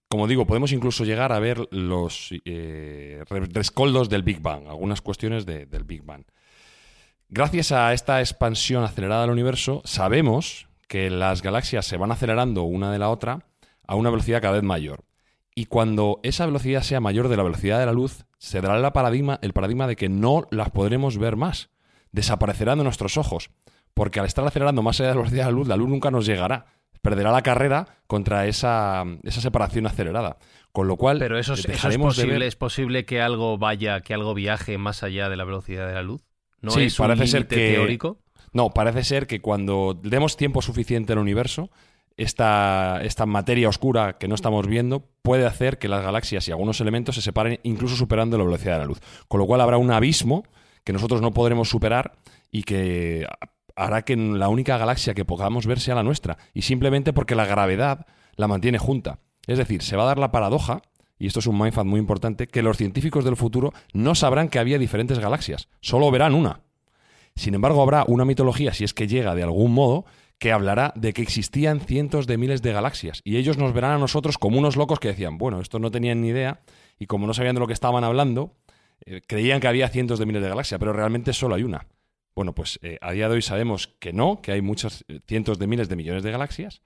[0.08, 5.46] como digo, podemos incluso llegar a ver los eh, rescoldos del Big Bang, algunas cuestiones
[5.46, 6.24] del Big Bang.
[7.28, 12.90] Gracias a esta expansión acelerada del universo, sabemos que las galaxias se van acelerando una
[12.90, 13.46] de la otra
[13.90, 15.04] a una velocidad cada vez mayor.
[15.54, 18.92] Y cuando esa velocidad sea mayor de la velocidad de la luz, se dará el
[18.92, 21.70] paradigma, el paradigma de que no las podremos ver más.
[22.12, 23.50] Desaparecerán de nuestros ojos.
[23.92, 26.10] Porque al estar acelerando más allá de la velocidad de la luz, la luz nunca
[26.10, 26.66] nos llegará
[27.02, 30.38] perderá la carrera contra esa, separación acelerada.
[30.72, 31.66] Con lo cual, pero eso, es,
[31.98, 35.94] posible, es posible que algo vaya, que algo viaje más allá de la velocidad de
[35.94, 36.22] la luz.
[36.60, 38.20] No es un parece ser que, teórico.
[38.52, 41.70] No, parece ser que cuando demos tiempo suficiente al universo,
[42.16, 46.80] esta, esta materia oscura que no estamos viendo puede hacer que las galaxias y algunos
[46.80, 49.00] elementos se separen incluso superando la velocidad de la luz.
[49.28, 50.44] Con lo cual habrá un abismo
[50.84, 52.12] que nosotros no podremos superar
[52.50, 53.26] y que
[53.76, 57.46] hará que la única galaxia que podamos ver sea la nuestra, y simplemente porque la
[57.46, 59.20] gravedad la mantiene junta.
[59.46, 60.82] Es decir, se va a dar la paradoja,
[61.18, 64.58] y esto es un mindfuck muy importante, que los científicos del futuro no sabrán que
[64.58, 66.60] había diferentes galaxias, solo verán una.
[67.36, 70.04] Sin embargo, habrá una mitología, si es que llega de algún modo,
[70.40, 73.98] que hablará de que existían cientos de miles de galaxias, y ellos nos verán a
[73.98, 76.62] nosotros como unos locos que decían, bueno, estos no tenían ni idea,
[76.98, 78.56] y como no sabían de lo que estaban hablando,
[79.04, 81.86] eh, creían que había cientos de miles de galaxias, pero realmente solo hay una.
[82.34, 85.58] Bueno, pues eh, a día de hoy sabemos que no, que hay muchos eh, cientos
[85.58, 86.82] de miles de millones de galaxias,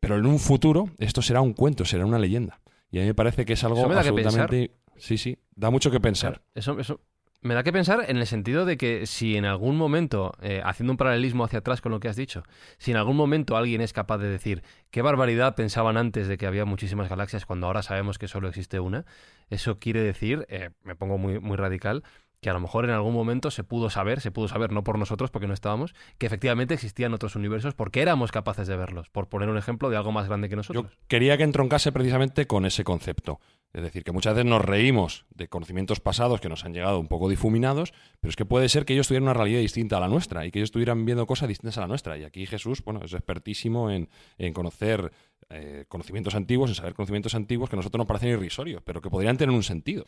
[0.00, 2.60] pero en un futuro esto será un cuento, será una leyenda.
[2.90, 4.70] Y a mí me parece que es algo absolutamente...
[4.96, 6.40] Sí, sí, da mucho que pensar.
[6.54, 7.00] Eso, eso
[7.46, 10.96] me da que pensar en el sentido de que si en algún momento, haciendo un
[10.96, 12.42] paralelismo hacia atrás con lo que has dicho,
[12.78, 16.46] si en algún momento alguien es capaz de decir qué barbaridad pensaban antes de que
[16.46, 19.06] había muchísimas galaxias cuando ahora sabemos que solo existe una,
[19.48, 20.46] eso quiere decir,
[20.82, 22.02] me pongo muy, muy radical,
[22.40, 24.98] que a lo mejor en algún momento se pudo saber, se pudo saber no por
[24.98, 29.28] nosotros porque no estábamos, que efectivamente existían otros universos porque éramos capaces de verlos, por
[29.28, 30.84] poner un ejemplo de algo más grande que nosotros.
[30.84, 33.40] Yo quería que entroncase precisamente con ese concepto.
[33.72, 37.08] Es decir, que muchas veces nos reímos de conocimientos pasados que nos han llegado un
[37.08, 40.08] poco difuminados, pero es que puede ser que ellos tuvieran una realidad distinta a la
[40.08, 42.16] nuestra y que ellos estuvieran viendo cosas distintas a la nuestra.
[42.16, 44.08] Y aquí Jesús, bueno, es expertísimo en,
[44.54, 45.12] conocer
[45.50, 49.10] eh, conocimientos antiguos, en saber conocimientos antiguos que a nosotros nos parecen irrisorios, pero que
[49.10, 50.06] podrían tener un sentido.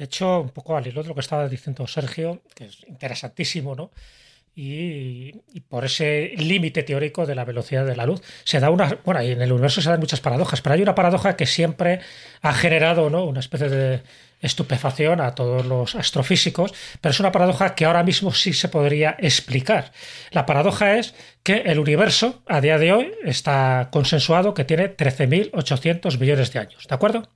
[0.00, 3.74] De hecho, un poco al hilo de lo que estaba diciendo Sergio, que es interesantísimo,
[3.74, 3.90] ¿no?
[4.56, 5.32] Y,
[5.68, 9.40] por ese límite teórico de la velocidad de la luz se da una bueno en
[9.40, 12.00] el universo se dan muchas paradojas pero hay una paradoja que siempre
[12.42, 13.24] ha generado ¿no?
[13.24, 14.02] una especie de
[14.40, 19.16] estupefacción a todos los astrofísicos pero es una paradoja que ahora mismo sí se podría
[19.20, 19.92] explicar
[20.32, 26.18] la paradoja es que el universo a día de hoy está consensuado que tiene 13.800
[26.18, 27.28] millones de años ¿de acuerdo?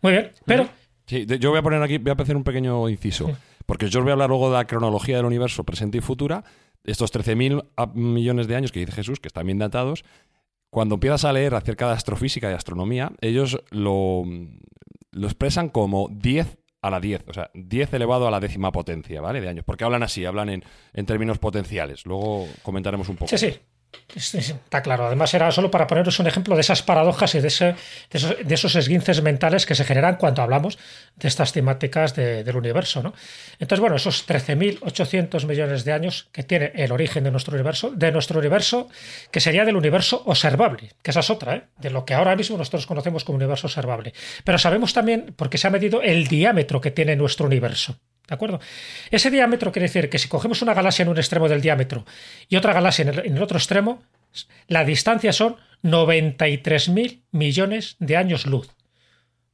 [0.00, 0.68] muy bien pero
[1.08, 3.30] Sí, yo voy a poner aquí, voy a hacer un pequeño inciso,
[3.64, 6.44] porque yo os voy a hablar luego de la cronología del universo presente y futura,
[6.84, 10.04] estos 13.000 millones de años que dice Jesús, que están bien datados,
[10.70, 14.24] cuando empiezas a leer acerca de astrofísica y astronomía, ellos lo,
[15.12, 19.22] lo expresan como 10 a la 10, o sea, 10 elevado a la décima potencia,
[19.22, 19.40] ¿vale?
[19.40, 22.04] De años, porque hablan así, hablan en, en términos potenciales.
[22.04, 23.28] Luego comentaremos un poco.
[23.28, 23.58] Sí, sí.
[24.14, 25.06] Está claro.
[25.06, 29.66] Además, era solo para poneros un ejemplo de esas paradojas y de, esos, esguinces mentales
[29.66, 30.78] que se generan cuando hablamos
[31.16, 33.02] de estas temáticas del universo.
[33.02, 33.12] ¿no?
[33.58, 38.10] Entonces, bueno, esos 13.800 millones de años que tiene el origen de nuestro universo, de
[38.10, 38.88] nuestro universo,
[39.30, 41.64] que sería del universo observable, que esa es otra, ¿eh?
[41.76, 44.14] de lo que ahora mismo nosotros conocemos como universo observable.
[44.42, 47.98] Pero sabemos también, porque se ha medido el diámetro que tiene nuestro universo.
[48.28, 48.60] ¿De acuerdo?
[49.10, 52.04] Ese diámetro quiere decir que si cogemos una galaxia en un extremo del diámetro
[52.48, 54.02] y otra galaxia en el, otro extremo,
[54.66, 58.68] la distancia son 93.000 millones de años luz.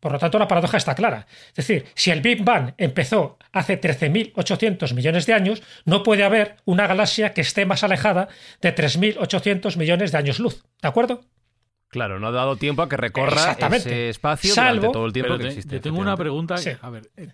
[0.00, 1.26] Por lo tanto, la paradoja está clara.
[1.50, 6.56] Es decir, si el Big Bang empezó hace 13.800 millones de años, no puede haber
[6.64, 8.28] una galaxia que esté más alejada
[8.60, 10.64] de 3.800 millones de años luz.
[10.82, 11.22] ¿De acuerdo?
[11.94, 15.46] Claro, no ha dado tiempo a que recorra ese espacio durante todo el tiempo que
[15.46, 15.78] existe.
[15.78, 16.56] tengo una pregunta.
[16.82, 17.28] A ver, eh,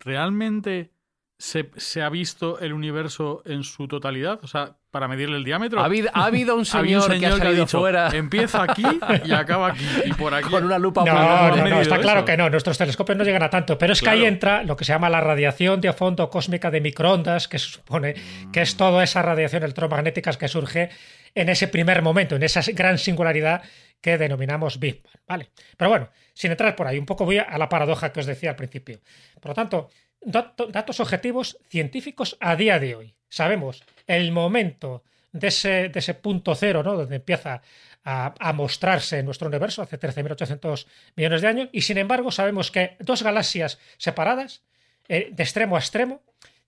[0.00, 0.92] ¿realmente
[1.38, 4.40] se, ha visto el universo en su totalidad?
[4.42, 5.80] O sea, para medirle el diámetro.
[5.80, 8.08] Ha habido, un señor, que ha salido fuera.
[8.08, 8.84] Empieza aquí
[9.24, 9.86] y acaba aquí.
[10.04, 10.50] Y por aquí.
[10.50, 11.04] Con una lupa.
[11.04, 12.50] No, no, no, está claro que no.
[12.50, 13.78] Nuestros telescopios no llegan a tanto.
[13.78, 16.80] Pero es que ahí entra lo que se llama la radiación de fondo cósmica de
[16.80, 18.14] microondas, que se supone
[18.52, 20.90] que es toda esa radiación electromagnética que surge
[21.34, 23.62] en ese primer momento, en esa gran singularidad
[24.00, 25.22] que denominamos Big Bang.
[25.26, 25.50] ¿vale?
[25.76, 28.50] Pero bueno, sin entrar por ahí, un poco voy a la paradoja que os decía
[28.50, 29.00] al principio.
[29.40, 29.88] Por lo tanto,
[30.20, 33.14] datos objetivos científicos a día de hoy.
[33.28, 36.96] Sabemos el momento de ese, de ese punto cero, ¿no?
[36.96, 37.62] donde empieza
[38.04, 43.22] a, mostrarse nuestro universo hace 13.800 millones de años, y sin embargo sabemos que dos
[43.22, 44.62] galaxias separadas,
[45.08, 46.22] eh, de extremo a extremo,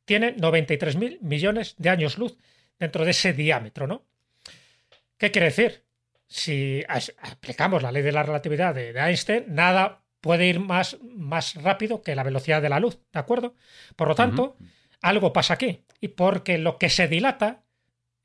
[0.05, 2.37] tienen 93.000 millones de años luz
[2.79, 3.87] dentro de ese diámetro.
[3.87, 4.05] ¿no?
[5.17, 5.85] ¿Qué quiere decir?
[6.27, 12.03] Si aplicamos la ley de la relatividad de, Einstein, nada puede ir más, más rápido
[12.03, 13.55] que la velocidad de la luz, ¿de acuerdo?
[13.97, 14.57] Por lo tanto,
[15.01, 15.85] algo pasa aquí.
[16.01, 17.63] Y porque lo que se dilata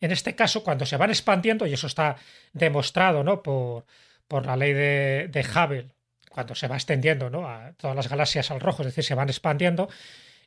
[0.01, 2.15] en este caso, cuando se van expandiendo, y eso está
[2.53, 3.41] demostrado ¿no?
[3.41, 3.86] por,
[4.27, 5.89] por la ley de, de, Hubble,
[6.29, 7.47] cuando se va extendiendo ¿no?
[7.47, 9.89] a todas las galaxias al rojo, es decir, se van expandiendo,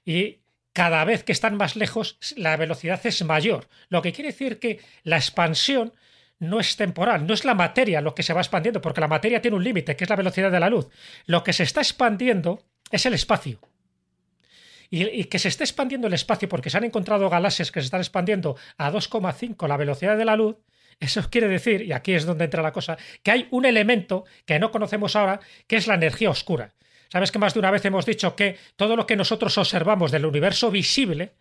[0.05, 0.41] y
[0.73, 3.69] cada vez que están más lejos, la velocidad es mayor.
[3.89, 5.93] Lo que quiere decir que la expansión
[6.39, 9.43] no es temporal, no es la materia lo que se va expandiendo, porque la materia
[9.43, 10.89] tiene un límite, que es la velocidad de la luz.
[11.27, 13.61] Lo que se está expandiendo es el espacio
[14.91, 18.01] y, que se esté expandiendo el espacio porque se han encontrado galaxias que se están
[18.01, 20.57] expandiendo a 2,5 la velocidad de la luz,
[21.01, 24.59] eso quiere decir, y aquí es donde entra la cosa, que hay un elemento que
[24.59, 26.75] no conocemos ahora, que es la energía oscura.
[27.11, 30.27] Sabes que más de una vez hemos dicho que todo lo que nosotros observamos del
[30.27, 31.35] universo visible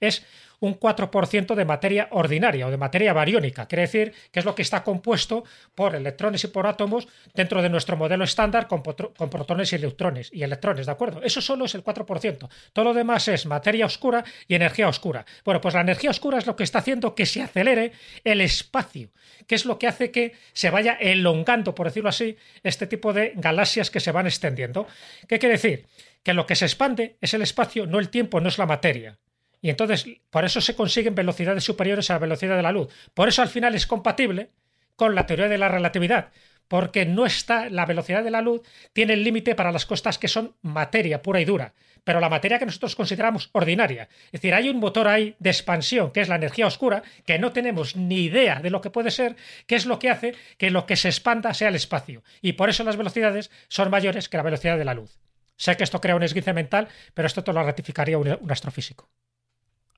[0.00, 0.24] es
[0.60, 3.66] un 4% de materia ordinaria o de materia bariónica.
[3.66, 7.68] Quiere decir que es lo que está compuesto por electrones y por átomos dentro de
[7.68, 11.22] nuestro modelo estándar con, protones y electrones, y electrones, ¿de acuerdo?
[11.22, 12.48] Eso solo es el 4%.
[12.72, 15.24] Todo lo demás es materia oscura y energía oscura.
[15.44, 17.92] Bueno, pues la energía oscura es lo que está haciendo que se acelere
[18.24, 19.10] el espacio,
[19.46, 23.32] que es lo que hace que se vaya elongando, por decirlo así, este tipo de
[23.36, 24.86] galaxias que se van extendiendo.
[25.28, 25.86] ¿Qué quiere decir?
[26.22, 29.18] Que lo que se expande es el espacio, no el tiempo, no es la materia.
[29.66, 32.86] Y entonces, por eso se consiguen velocidades superiores a la velocidad de la luz.
[33.14, 34.50] Por eso al final es compatible
[34.94, 36.30] con la teoría de la relatividad,
[36.68, 40.28] porque no está la velocidad de la luz tiene el límite para las cosas que
[40.28, 41.74] son materia pura y dura,
[42.04, 44.08] pero la materia que nosotros consideramos ordinaria.
[44.26, 47.50] Es decir, hay un motor ahí de expansión, que es la energía oscura, que no
[47.50, 49.34] tenemos ni idea de lo que puede ser,
[49.66, 52.22] que es lo que hace que lo que se expanda sea el espacio.
[52.40, 55.18] Y por eso las velocidades son mayores que la velocidad de la luz.
[55.56, 59.10] Sé que esto crea un esguince mental, pero esto te lo ratificaría un astrofísico.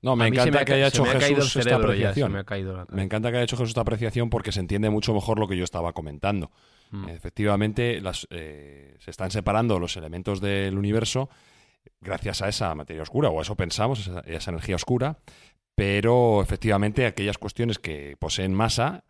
[0.01, 2.31] No, me encanta que haya hecho Jesús esta apreciación.
[2.31, 5.57] me, encanta que haya hecho Jesús esta apreciación porque se entiende mucho mejor lo que
[5.57, 6.51] yo estaba comentando.
[6.91, 7.09] Mm.
[7.09, 11.29] Efectivamente, las, eh, se están separando los elementos del universo
[12.01, 15.17] gracias a esa materia oscura, o eso pensamos, esa, esa energía oscura,
[15.75, 19.03] pero efectivamente aquellas cuestiones que poseen masa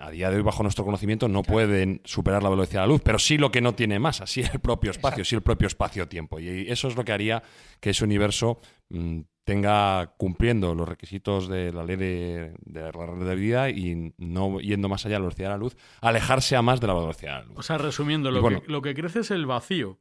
[0.00, 3.00] a día de hoy, bajo nuestro conocimiento, no pueden superar la velocidad de la luz,
[3.02, 6.38] pero sí lo que no tiene masa, sí el propio espacio, sí el propio espacio-tiempo.
[6.40, 7.42] Y eso es lo que haría
[7.80, 14.12] que ese universo mm, tenga cumpliendo los requisitos de la ley de, la relatividad y
[14.18, 16.94] no yendo más allá de la velocidad de la luz, alejarse a más de la
[16.94, 17.58] velocidad de la luz.
[17.58, 19.98] O sea, resumiendo, lo, que, lo que crece es el vacío.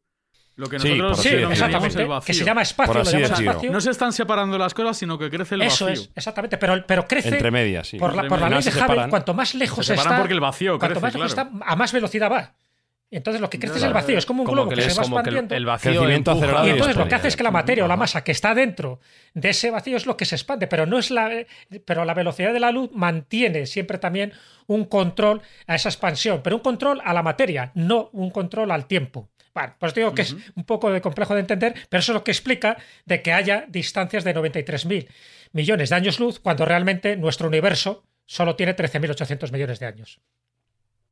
[0.59, 2.25] Lo que nosotros sí, exactamente, el vacío.
[2.25, 3.71] que se llama espacio, espacio.
[3.71, 5.87] No se están separando las cosas, sino que crece el vacío.
[5.87, 7.97] Eso es, exactamente, pero, pero crece entre medias, sí.
[7.97, 10.77] Por la, por la ley de Hubble, cuanto más lejos se está, porque el vacío
[10.77, 12.53] cuanto más lejos está, a más velocidad va.
[13.09, 15.55] Entonces lo que crece es el vacío, es como un globo que, se va expandiendo.
[15.55, 18.33] El, vacío y entonces lo que hace es que la materia o la masa que
[18.33, 18.99] está dentro
[19.33, 21.45] de ese vacío es lo que se expande, pero no es la
[21.85, 24.33] pero la velocidad de la luz mantiene siempre también
[24.67, 28.87] un control a esa expansión, pero un control a la materia, no un control al
[28.87, 29.29] tiempo.
[29.59, 32.23] Bueno, pues digo que es un poco de complejo de entender, pero eso es lo
[32.23, 35.09] que explica de que haya distancias de 93.000
[35.51, 40.21] millones de años luz cuando realmente nuestro universo solo tiene 13.800 millones de años.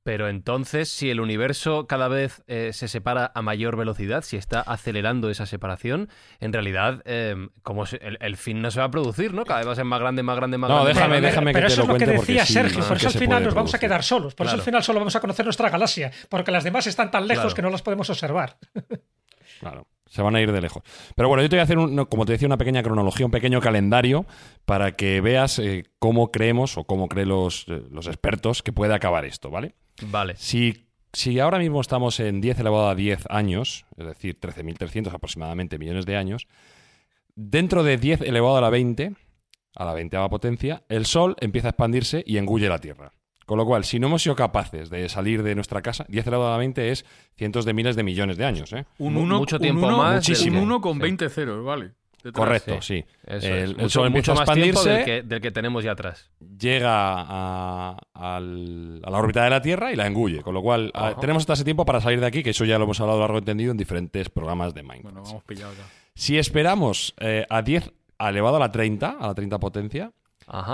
[0.08, 4.62] Pero entonces, si el universo cada vez eh, se separa a mayor velocidad, si está
[4.62, 6.08] acelerando esa separación,
[6.40, 9.44] en realidad, em, como el, fin no se va a producir, ¿no?
[9.44, 10.86] Cada vez va a ser más grande, más grande, más grande.
[10.86, 13.10] No, déjame, déjame pero que eso te lo, es lo que decía Sergio, por eso
[13.10, 15.46] al final nos vamos a quedar solos, por eso al final solo vamos a conocer
[15.46, 18.56] nuestra galaxia, porque las demás están tan lejos que no las podemos observar.
[19.60, 19.88] Claro.
[20.06, 20.84] Se van a ir de lejos.
[21.18, 23.32] Pero bueno, yo te voy a hacer, un, como te decía, una pequeña cronología, un
[23.32, 24.26] pequeño calendario
[24.64, 28.94] para que veas eh, cómo creemos o cómo creen los, eh, los expertos que puede
[28.94, 29.76] acabar esto, ¿vale?
[30.04, 30.36] Vale.
[30.38, 35.80] Si, si ahora mismo estamos en 10 elevado a 10 años, es decir, 13.300 aproximadamente
[35.80, 36.48] millones de años,
[37.36, 39.14] dentro de 10 elevado a la 20,
[39.76, 43.12] a la 20 potencia, el Sol empieza a expandirse y engulle la Tierra.
[43.46, 46.50] Con lo cual, si no hemos sido capaces de salir de nuestra casa, 10 elevado
[46.50, 47.06] a la 20 es
[47.38, 48.74] cientos de miles de millones de años.
[48.74, 48.86] ¿eh?
[48.98, 50.16] Un uno, mucho tiempo más.
[50.16, 50.58] Muchísimo.
[50.58, 51.94] Un 1 con 20 ceros, vale.
[52.34, 53.06] Correcto, sí.
[53.26, 55.24] El, sol empieza a expandirse.
[55.24, 56.30] Del que, tenemos ya atrás.
[56.40, 60.42] Llega a, la órbita de la Tierra y la engulle.
[60.42, 62.86] Con lo cual, tenemos hasta ese tiempo para salir de aquí, que eso ya lo
[62.86, 65.14] hemos hablado largo entendido en diferentes programas de Minecraft.
[65.14, 65.84] Bueno, vamos pillado ya.
[66.16, 70.12] Si esperamos eh, a 10 elevado a la 30, a la 30 potencia,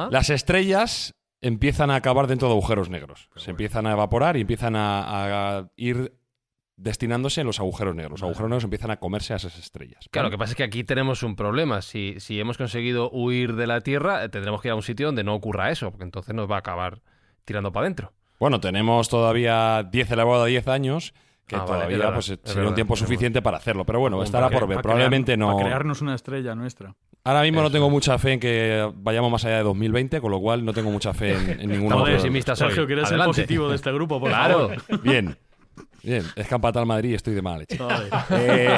[0.10, 3.30] las estrellas empiezan a acabar dentro de agujeros negros.
[3.36, 6.14] Se empiezan a evaporar y empiezan a ir
[6.84, 8.12] destinándose en los agujeros negros.
[8.12, 10.08] Los agujeros negros empiezan a comerse a esas estrellas.
[10.12, 11.82] Claro, lo que pasa es que aquí tenemos un problema.
[11.82, 15.08] Si, si hemos conseguido huir de la Tierra, eh, tendremos que ir a un sitio
[15.08, 17.02] donde no ocurra eso, porque entonces nos va a acabar
[17.46, 18.12] tirando para adentro.
[18.40, 21.14] Bueno, tenemos todavía 10 elevado a 10 años
[21.48, 23.86] que ah, todavía pues, sería un tiempo suficiente para hacerlo.
[23.86, 24.82] Pero bueno, estará por ver.
[24.82, 25.54] Probablemente no.
[25.54, 26.96] Para crearnos una estrella nuestra.
[27.24, 30.42] Ahora mismo no tengo mucha fe en que vayamos más allá de 2020, con lo
[30.42, 33.76] cual no tengo mucha fe en, en ninguno de los Sergio, ¿quieres ser positivo de
[33.76, 34.20] este grupo?
[34.20, 34.72] Por claro.
[35.04, 35.38] Bien.
[36.04, 37.78] Bien, es campata al Madrid y estoy de mala leche.
[38.30, 38.76] Eh,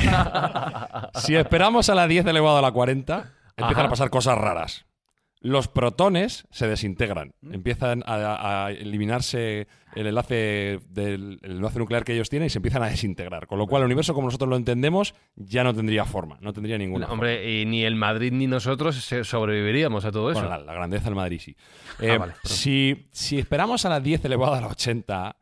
[1.15, 4.85] si esperamos a la 10 elevado a la 40, empiezan a pasar cosas raras
[5.45, 7.33] los protones se desintegran.
[7.41, 7.53] Mm.
[7.53, 12.89] Empiezan a, eliminarse el enlace, del, enlace nuclear que ellos tienen y se empiezan a
[12.89, 13.45] desintegrar.
[13.45, 16.39] Con lo cual, el universo, como nosotros lo entendemos, ya no tendría forma.
[16.41, 20.41] No tendría ninguna Hombre, y ni el Madrid ni nosotros sobreviviríamos a todo eso.
[20.41, 21.55] Bueno, la, grandeza del Madrid sí.
[21.99, 25.35] Ah, eh, si, si esperamos a las 10 elevado a la 80,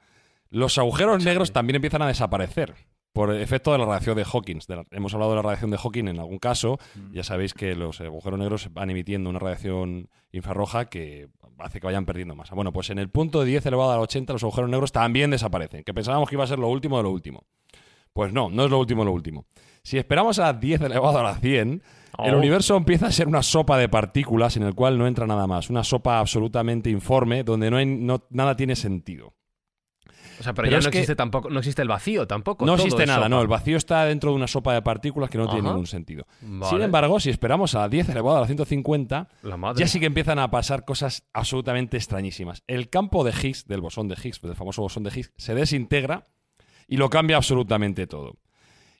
[0.54, 2.76] los agujeros negros también empiezan a desaparecer
[3.12, 4.60] por efecto de la radiación de Hawking.
[4.92, 6.78] hemos hablado de la radiación de Hawking en algún caso.
[6.94, 7.14] Mm.
[7.14, 12.06] Ya sabéis que los agujeros negros van emitiendo una radiación infrarroja que hace que vayan
[12.06, 12.54] perdiendo masa.
[12.54, 15.84] Bueno, pues en el punto de 10 elevado a 80 los agujeros negros también desaparecen,
[15.84, 17.46] que pensábamos que iba a ser lo último de lo último.
[18.14, 19.46] Pues no, no es lo último de lo último.
[19.82, 21.82] Si esperamos a 10 elevado a la 100,
[22.24, 25.48] el universo empieza a ser una sopa de partículas en el cual no entra nada
[25.48, 25.72] más.
[25.72, 29.34] Una sopa absolutamente informe donde no, hay, no nada tiene sentido.
[30.40, 32.66] O sea, pero, ya no existe tampoco, no existe el vacío tampoco.
[32.66, 33.42] No existe nada, no.
[33.42, 36.26] El vacío está dentro de una sopa de partículas que no tiene ningún sentido.
[36.70, 39.30] Sin embargo, si esperamos a la 10 elevado a la 150,
[39.76, 42.64] ya sí que empiezan a pasar cosas absolutamente extrañísimas.
[42.68, 46.28] El campo de Higgs, del bosón de Higgs, del famoso bosón de Higgs, se desintegra
[46.88, 48.38] y lo cambia absolutamente todo.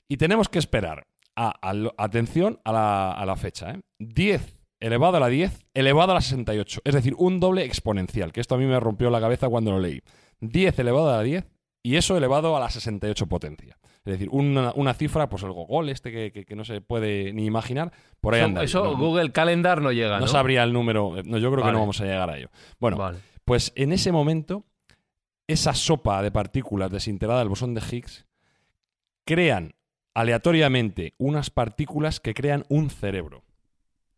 [0.08, 1.06] Y tenemos que esperar.
[1.36, 1.52] A,
[1.98, 3.72] atención a la, a la fecha.
[3.72, 3.80] ¿eh?
[3.98, 6.82] 10 elevado a la 10 elevado a la 68.
[6.84, 9.80] Es decir, un doble exponencial, que esto a mí me rompió la cabeza cuando lo
[9.80, 10.02] leí.
[10.48, 11.44] 10 elevado a la 10
[11.82, 13.78] y eso elevado a la 68 potencia.
[14.04, 18.34] Es decir, una, cifra, pues el Google este que, no se puede ni imaginar, por
[18.34, 18.62] ahí eso, anda.
[18.62, 20.26] Eso Google Calendar no llega, ¿no?
[20.26, 22.50] sabría el número, no, yo creo que no vamos a llegar a ello.
[22.78, 23.12] Bueno,
[23.46, 24.64] pues en ese momento,
[25.46, 28.26] esa sopa de partículas desintegrada del bosón de Higgs
[29.24, 29.74] crean
[30.12, 33.42] aleatoriamente unas partículas que crean un cerebro.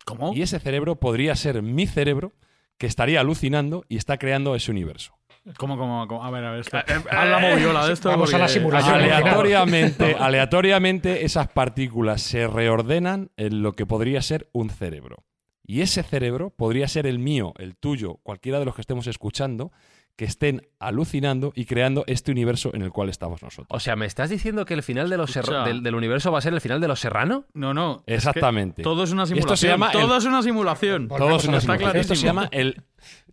[0.05, 0.35] ¿Cómo?
[0.35, 2.33] Y ese cerebro podría ser mi cerebro
[2.77, 5.16] que estaría alucinando y está creando ese universo.
[5.59, 6.61] ¿Cómo, cómo, A ver, a ver.
[6.61, 6.77] Esto.
[6.77, 8.09] Haz la moviola de esto.
[8.09, 8.95] Vamos a la simulación.
[8.95, 15.25] Aleatoriamente, aleatoriamente, esas partículas se reordenan en lo que podría ser un cerebro.
[15.65, 19.73] Y ese cerebro podría ser el mío, el tuyo, cualquiera de los que estemos escuchando,
[20.17, 23.67] que estén alucinando y creando este universo en el cual estamos nosotros.
[23.69, 26.55] O sea, ¿me estás diciendo que el final de los del, universo va a ser
[26.55, 27.47] el final de los Serrano?
[27.53, 28.03] No, no.
[28.07, 28.83] Exactamente.
[28.83, 29.55] todo es una simulación.
[29.55, 31.09] Esto se llama todo es una simulación.
[31.09, 31.97] Todo es una simulación.
[31.97, 32.83] Esto se llama el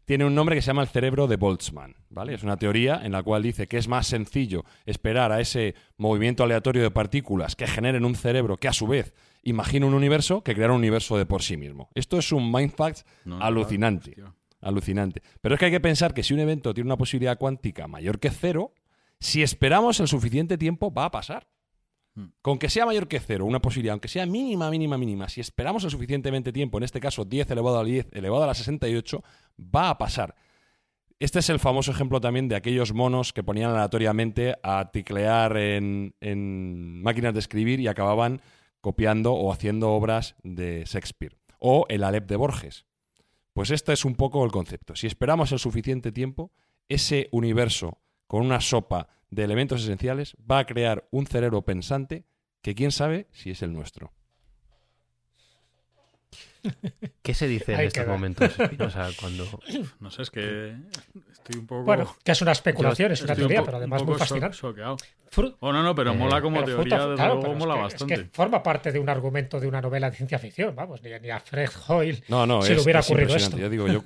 [0.05, 2.33] tiene un nombre que se llama el cerebro de Boltzmann, ¿vale?
[2.33, 6.43] Es una teoría en la cual dice que es más sencillo esperar a ese movimiento
[6.43, 9.13] aleatorio de partículas que generen un cerebro que a su vez
[9.43, 11.89] imagina un universo que crear un universo de por sí mismo.
[11.95, 13.05] Esto es un mindfact
[13.39, 14.15] alucinante.
[14.61, 15.21] alucinante.
[15.41, 18.19] Pero es que hay que pensar que si un evento tiene una posibilidad cuántica mayor
[18.19, 18.73] que cero,
[19.19, 21.47] si esperamos el suficiente tiempo, va a pasar.
[22.15, 22.27] Hmm.
[22.41, 25.83] Con que sea mayor que cero, una posibilidad, aunque sea mínima, mínima, mínima, si esperamos
[25.83, 29.23] el suficientemente tiempo, en este caso 10 elevado a 10 elevado a la 68,
[29.59, 30.35] va a pasar.
[31.19, 36.15] Este es el famoso ejemplo también de aquellos monos que ponían aleatoriamente a ticlear en,
[36.19, 38.41] en máquinas de escribir y acababan
[38.81, 41.37] copiando o haciendo obras de Shakespeare.
[41.59, 42.85] O el Alep de Borges.
[43.53, 44.95] Pues este es un poco el concepto.
[44.95, 46.51] Si esperamos el suficiente tiempo,
[46.89, 47.99] ese universo
[48.33, 52.25] con una sopa de elementos esenciales va a crear un cerebro pensante
[52.63, 54.11] que quién sabe si es el nuestro.
[57.21, 58.51] ¿Qué se dice en estos momentos?
[58.79, 59.45] O sea, cuando...
[59.99, 60.75] No sé, es que
[61.31, 61.83] estoy un poco...
[61.83, 64.57] Bueno, que es una especulación, es una teoría, pero además muy fascinante.
[65.59, 68.15] Oh, no, no, pero mola como teoría, desde luego mola bastante.
[68.15, 71.29] Es que forma parte de un argumento de una novela de ciencia ficción, vamos, ni,
[71.29, 73.59] a Fred Hoyle no, no, si le hubiera ocurrido esto.
[73.59, 74.03] Ya digo, yo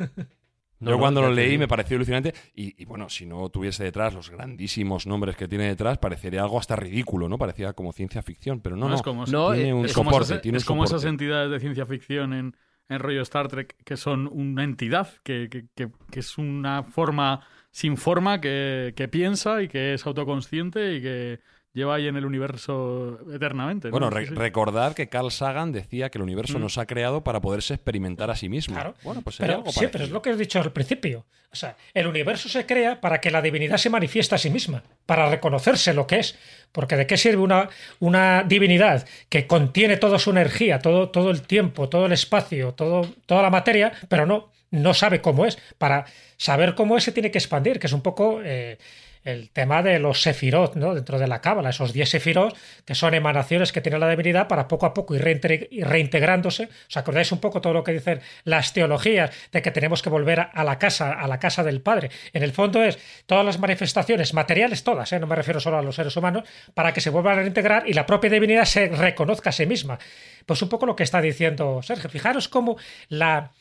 [0.79, 5.07] yo cuando lo leí me pareció alucinante y, bueno, si no tuviese detrás los grandísimos
[5.07, 7.37] nombres que tiene detrás, parecería algo hasta ridículo, ¿no?
[7.37, 10.41] Parecía como ciencia ficción, pero no, no, es como, tiene un soporte.
[10.43, 12.55] es como esas entidades de ciencia ficción en,
[12.89, 17.97] en rollo Star Trek que son una entidad, que, que, que, es una forma sin
[17.97, 21.39] forma que, que piensa y que es autoconsciente y que
[21.73, 23.89] lleva ahí en el universo eternamente.
[23.89, 26.61] Bueno, recordad que Carl Sagan decía que el universo mm.
[26.61, 28.75] nos ha creado para poderse experimentar a sí mismo.
[28.75, 28.95] Claro.
[29.03, 31.25] Bueno, pues pero, sí, pero es lo que he dicho al principio.
[31.51, 34.83] O sea, el universo se crea para que la divinidad se manifieste a sí misma,
[35.05, 36.37] para reconocerse lo que es.
[36.71, 41.43] Porque ¿de qué sirve una, una divinidad que contiene toda su energía, todo, todo el
[41.43, 45.57] tiempo, todo el espacio, todo, toda la materia, pero no, no sabe cómo es?
[45.77, 46.05] Para
[46.37, 48.41] saber cómo es se tiene que expandir, que es un poco...
[48.43, 48.77] Eh,
[49.27, 50.95] el tema de los sefirot, ¿no?
[50.95, 54.69] Dentro de la cábala, esos 10 sefirot que son emanaciones que tiene la divinidad para
[54.69, 56.69] poco a poco ir reintegrándose.
[56.87, 60.47] ¿Os acordáis un poco todo lo que dicen las teologías de que tenemos que volver
[60.53, 62.09] a la casa, a la casa del Padre?
[62.31, 65.19] En el fondo es todas las manifestaciones materiales, todas, ¿eh?
[65.19, 67.93] no me refiero solo a los seres humanos, para que se vuelvan a reintegrar y
[67.93, 69.99] la propia divinidad se reconozca a sí misma.
[70.45, 72.09] Pues un poco lo que está diciendo Sergio.
[72.09, 72.77] Fijaros cómo
[73.09, 73.51] la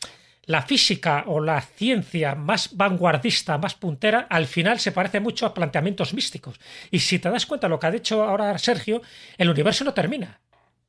[0.46, 5.52] la física o la ciencia más vanguardista, más puntera, al final se parece mucho a
[5.52, 6.58] planteamientos místicos.
[6.90, 9.02] Y si te das cuenta de lo que ha dicho ahora Sergio,
[9.36, 10.40] el universo no termina.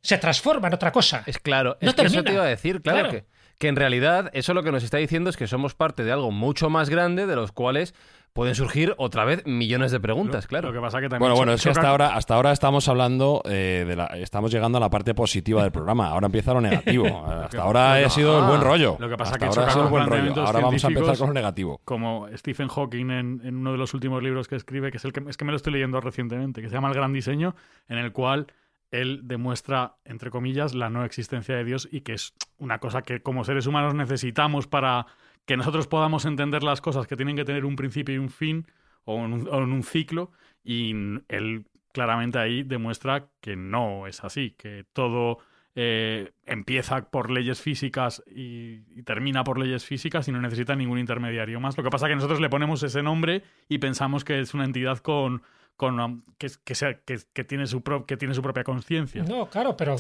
[0.02, 1.24] Se transforma en otra cosa.
[1.26, 3.26] Es claro, no es que eso te iba a decir, claro, Que,
[3.58, 6.32] que en realidad eso lo que nos está diciendo es que somos parte de algo
[6.32, 7.96] mucho más grande de los cuales
[8.38, 10.68] pueden surgir otra vez millones de preguntas, claro.
[10.68, 13.42] Lo que pasa que también bueno, bueno, es que hasta ahora, hasta ahora estamos hablando
[13.46, 16.10] eh, de la, estamos llegando a la parte positiva del programa.
[16.10, 17.08] Ahora empieza lo negativo.
[17.44, 18.96] hasta ahora ha sido el buen rollo.
[19.00, 20.46] Lo que pasa que ahora ha sido el buen rollo.
[20.46, 21.82] Ahora vamos a empezar con lo negativo.
[21.84, 25.14] Como Stephen Hawking en, en, uno de los últimos libros que escribe, que es el
[25.14, 27.56] que es que me lo estoy leyendo recientemente, que se llama El Gran Diseño,
[27.90, 28.54] en el cual
[28.92, 33.24] él demuestra, entre comillas, la no existencia de Dios y que es una cosa que
[33.24, 35.08] como seres humanos necesitamos para
[35.48, 38.68] que nosotros podamos entender las cosas que tienen que tener un principio y un fin,
[39.06, 40.30] o en un, ciclo,
[40.62, 40.92] y
[41.30, 45.40] él claramente ahí demuestra que no es así, que todo
[45.74, 51.62] eh, empieza por leyes físicas y, termina por leyes físicas y no necesita ningún intermediario
[51.62, 51.78] más.
[51.78, 54.66] Lo que pasa es que nosotros le ponemos ese nombre y pensamos que es una
[54.66, 55.44] entidad con,
[55.78, 59.24] con um, que, que, que, tiene su que tiene su propia conciencia.
[59.24, 59.96] No, claro, pero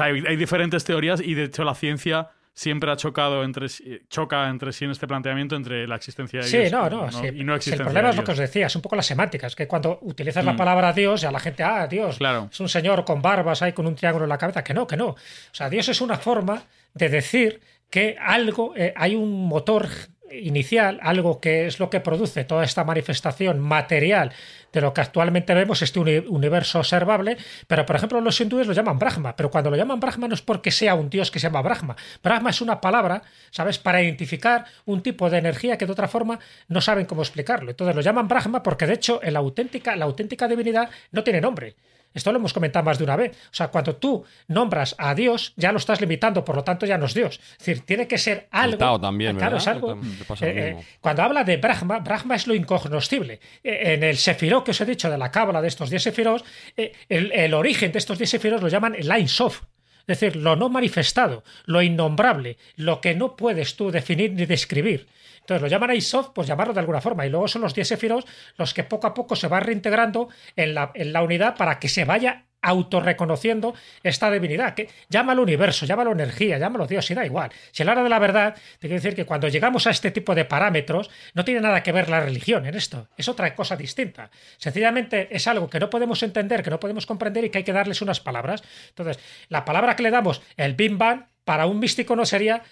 [0.00, 3.66] hay, diferentes teorías y de hecho la ciencia siempre ha chocado entre
[4.08, 7.44] choca entre sí en este planteamiento entre la existencia de sí, Dios no, no, y
[7.44, 9.56] no existencia El problema es lo que os decía, es un poco la semántica, es
[9.56, 10.56] que cuando utilizas la mm.
[10.56, 12.18] palabra Dios, a la gente, ah, Dios,
[12.50, 14.96] es un señor con barbas ahí con un triángulo en la cabeza, que no, que
[14.96, 15.08] no.
[15.08, 15.16] O
[15.52, 16.62] sea, Dios es una forma
[16.94, 19.88] de decir que algo, eh, hay un motor
[20.32, 24.32] inicial, algo que es lo que produce toda esta manifestación material
[24.72, 28.98] de lo que actualmente vemos, este universo observable, pero por ejemplo los hindúes lo llaman
[28.98, 31.62] Brahma, pero cuando lo llaman Brahma no es porque sea un dios que se llama
[31.62, 31.96] Brahma.
[32.22, 36.38] Brahma es una palabra, ¿sabes?, para identificar un tipo de energía que de otra forma
[36.68, 37.70] no saben cómo explicarlo.
[37.70, 41.74] Entonces lo llaman Brahma porque de hecho la auténtica, la auténtica divinidad no tiene nombre.
[42.12, 43.36] Esto lo hemos comentado más de una vez.
[43.50, 46.98] O sea, cuando tú nombras a Dios, ya lo estás limitando, por lo tanto ya
[46.98, 47.40] no es Dios.
[47.52, 49.00] Es decir, tiene que ser algo.
[49.00, 49.92] también, claro, es algo.
[49.92, 49.96] Eh,
[50.40, 53.40] eh, cuando habla de Brahma, Brahma es lo incognoscible.
[53.62, 56.44] Eh, en el Sefirot que os he dicho de la cábala de estos 10 Sefirot,
[57.08, 59.62] el, origen de estos 10 Sefirot lo llaman el Ein Sof.
[60.00, 65.08] Es decir, lo no manifestado, lo innombrable, lo que no puedes tú definir ni describir.
[65.40, 67.26] Entonces lo llaman Isof, pues llamarlo de alguna forma.
[67.26, 68.26] Y luego son los 10 Sephiroth
[68.56, 71.88] los que poco a poco se van reintegrando en la, en la unidad para que
[71.88, 74.74] se vaya autorreconociendo esta divinidad.
[74.74, 77.50] Que, llámalo universo, llámalo energía, llámalo Dios, y da igual.
[77.72, 80.34] Si a la de la verdad, te quiero decir que cuando llegamos a este tipo
[80.34, 84.30] de parámetros, no tiene nada que ver la religión en esto, es otra cosa distinta.
[84.56, 87.72] Sencillamente es algo que no podemos entender, que no podemos comprender y que hay que
[87.72, 88.62] darles unas palabras.
[88.88, 92.62] Entonces, la palabra que le damos, el Bim Bam, para un místico no sería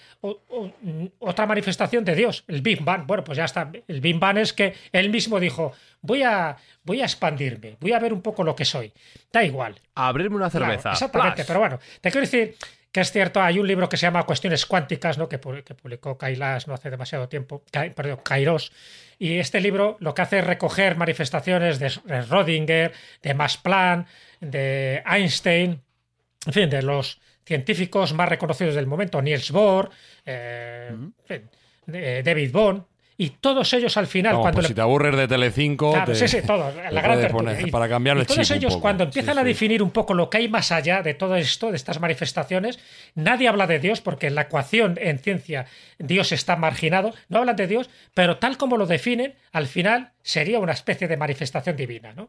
[1.19, 3.09] otra manifestación de Dios, el Big Bang.
[3.09, 3.69] Bueno, pues ya está.
[3.89, 7.99] El Big Bang es que él mismo dijo, voy a, voy a expandirme, voy a
[7.99, 8.93] ver un poco lo que soy.
[9.33, 9.81] Da igual.
[9.97, 10.93] abrirme una cerveza.
[10.93, 12.55] exactamente, pero bueno, te quiero decir
[12.93, 15.29] que es cierto, hay un libro que se llama Cuestiones Cuánticas, ¿no?
[15.29, 18.71] que, publicó Kailas no hace demasiado tiempo, perdón, Kairos,
[19.19, 24.07] y este libro lo que hace es recoger manifestaciones de Rodinger, de Max Planck,
[24.41, 25.83] de Einstein,
[26.47, 29.91] en fin, de los científicos más reconocidos del momento, Niels Bohr,
[30.27, 30.95] eh,
[31.29, 32.83] eh, David Bond,
[33.21, 34.37] y todos ellos al final.
[34.37, 35.93] cuando pues si te aburres de Telecinco.
[35.93, 36.73] Claro, sí, sí, todos.
[36.77, 40.37] La gran para cambiar el Todos ellos, cuando empiezan a definir un poco lo que
[40.37, 42.79] hay más allá de todo esto, de estas manifestaciones,
[43.17, 45.67] nadie habla de Dios, porque en la ecuación en ciencia
[45.99, 47.13] Dios está marginado.
[47.29, 51.17] No hablan de Dios, pero tal como lo definen, al final sería una especie de
[51.17, 52.29] manifestación divina, ¿no?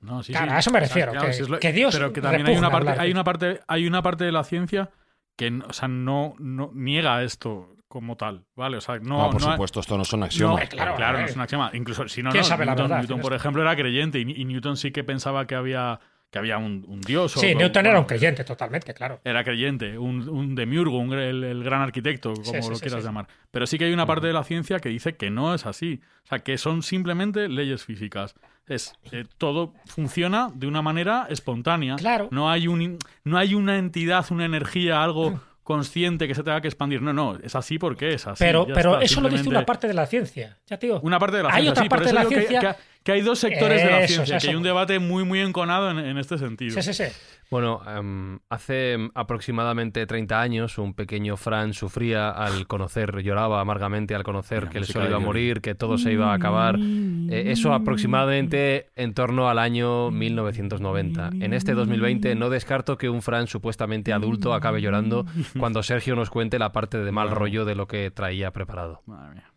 [0.00, 1.12] No, sí, claro, a eso me refiero.
[1.60, 4.32] que, Dios pero que también hay una parte, hay una parte, hay una parte de
[4.32, 4.90] la ciencia
[5.36, 8.76] que, o sea, no, no niega esto como tal, ¿vale?
[8.76, 10.68] O sea, no, por supuesto, esto no son axiomas.
[10.68, 11.70] claro, claro, no es un axioma.
[11.74, 15.54] Incluso si no, no Newton, por ejemplo, era creyente y, Newton sí que pensaba que
[15.54, 16.00] había
[16.30, 17.32] que había un, dios.
[17.32, 19.20] Sí, Newton era un creyente, totalmente, claro.
[19.24, 23.26] Era creyente, un, un demiurgo, el, gran arquitecto, como lo quieras llamar.
[23.50, 26.00] Pero sí que hay una parte de la ciencia que dice que no es así.
[26.24, 28.36] O sea, que son simplemente leyes físicas
[28.66, 31.96] es eh, todo funciona de una manera espontánea.
[31.96, 32.28] Claro.
[32.30, 36.68] No hay, un, no hay una entidad, una energía, algo consciente que se tenga que
[36.68, 37.00] expandir.
[37.02, 38.42] No, no, es así porque es así.
[38.42, 41.00] Pero, pero eso lo dice una parte de la ciencia, ya tío.
[41.00, 41.72] Una parte de la ciencia.
[41.72, 42.76] Hay otra parte de la ciencia que
[43.06, 44.44] hay dos sectores de la ciencia, eso.
[44.44, 46.80] que hay un debate muy, muy enconado en, en este sentido.
[46.80, 47.12] Sí, sí, sí.
[47.50, 54.22] Bueno, em, hace aproximadamente 30 años un pequeño Fran sufría al conocer, lloraba amargamente al
[54.22, 56.76] conocer La que el sol iba a morir, que todo se iba a acabar.
[56.78, 61.30] Eh, eso aproximadamente en torno al año 1990.
[61.40, 65.26] En este 2020 no descarto que un Fran supuestamente adulto acabe llorando
[65.58, 69.02] cuando Sergio nos cuente la parte de mal rollo de lo que traía preparado.
[69.06, 69.49] Madre mía.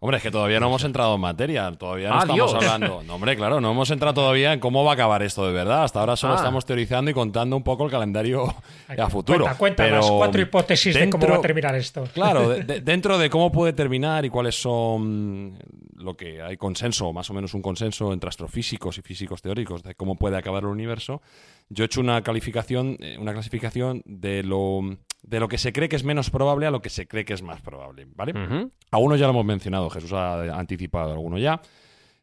[0.00, 3.02] Hombre, es que todavía no hemos entrado en materia, todavía no Ah, estamos hablando.
[3.02, 5.82] No, hombre, claro, no hemos entrado todavía en cómo va a acabar esto de verdad.
[5.82, 6.36] Hasta ahora solo Ah.
[6.36, 8.54] estamos teorizando y contando un poco el calendario
[8.96, 9.40] a futuro.
[9.40, 12.04] Cuenta, cuenta Pero las cuatro hipótesis de cómo va a terminar esto.
[12.14, 15.58] Claro, de- de- dentro de cómo puede terminar y cuáles son
[15.98, 19.94] lo que hay consenso, más o menos un consenso entre astrofísicos y físicos teóricos de
[19.94, 21.20] cómo puede acabar el universo,
[21.68, 24.80] yo he hecho una calificación, eh, una clasificación de lo,
[25.22, 27.34] de lo que se cree que es menos probable a lo que se cree que
[27.34, 28.32] es más probable, ¿vale?
[28.32, 28.70] Ujú.
[28.90, 31.60] Algunos ya lo hemos mencionado, Jesús ha anticipado alguno ya.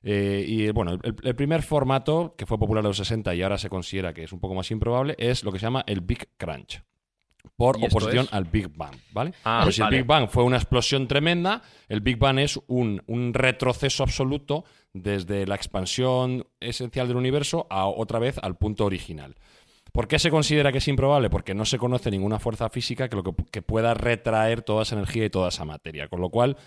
[0.08, 3.58] Eh, y bueno, el, el primer formato que fue popular en los 60 y ahora
[3.58, 6.30] se considera que es un poco más improbable es lo que se llama el Big
[6.38, 6.84] Crunch.
[7.56, 8.34] Por ¿Y esto oposición es?
[8.34, 9.34] al Big Bang, ¿vale?
[9.44, 9.98] Ah, si vale.
[9.98, 14.66] el Big Bang fue una explosión tremenda, el Big Bang es un, un retroceso absoluto
[14.94, 19.36] desde la expansión esencial del universo a otra vez al punto original.
[19.92, 21.30] ¿Por qué se considera que es improbable?
[21.30, 24.96] Porque no se conoce ninguna fuerza física que, lo que, que pueda retraer toda esa
[24.96, 26.10] energía y toda esa materia.
[26.10, 26.58] Con lo cual,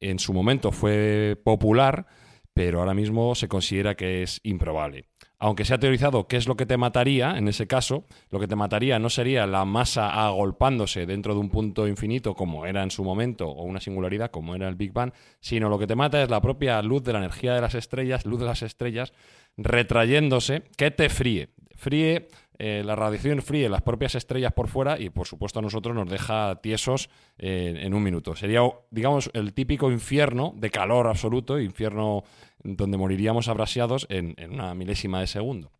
[0.00, 2.06] en su momento fue popular,
[2.52, 5.04] pero ahora mismo se considera que es improbable.
[5.44, 8.46] Aunque se ha teorizado qué es lo que te mataría, en ese caso, lo que
[8.46, 12.92] te mataría no sería la masa agolpándose dentro de un punto infinito como era en
[12.92, 16.22] su momento, o una singularidad como era el Big Bang, sino lo que te mata
[16.22, 19.12] es la propia luz de la energía de las estrellas, luz de las estrellas,
[19.56, 21.48] retrayéndose, que te fríe.
[21.74, 22.28] Fríe,
[22.58, 26.08] eh, la radiación fríe las propias estrellas por fuera y por supuesto a nosotros nos
[26.08, 28.36] deja tiesos eh, en un minuto.
[28.36, 32.24] Sería, digamos, el típico infierno de calor absoluto, infierno
[32.62, 35.72] donde moriríamos abrasiados en, en una milésima de segundo.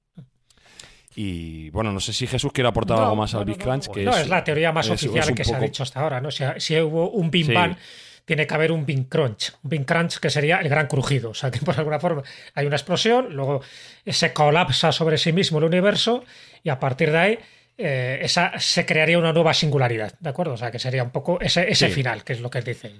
[1.15, 3.89] Y bueno, no sé si Jesús quiere aportar No, algo más no, al Big Crunch.
[3.89, 3.93] no.
[3.93, 6.21] que es, es la teoría más es- oficial es que se ha dicho hasta ahora.
[6.21, 6.29] ¿no?
[6.29, 7.53] O sea, si hubo un Big Sí.
[7.53, 7.77] Bang,
[8.25, 9.53] tiene que haber un Big Crunch.
[9.65, 11.31] Un Big Crunch que sería el gran crujido.
[11.31, 12.23] O sea, que por alguna forma
[12.55, 13.63] hay una explosión, luego
[14.07, 16.25] se colapsa sobre sí mismo el universo
[16.63, 17.39] y a partir de ahí
[17.79, 20.13] eh, esa, se crearía una nueva singularidad.
[20.21, 20.53] ¿De acuerdo?
[20.53, 21.93] O sea, que sería un poco ese, ese Sí.
[21.95, 22.93] final, que es lo que espe-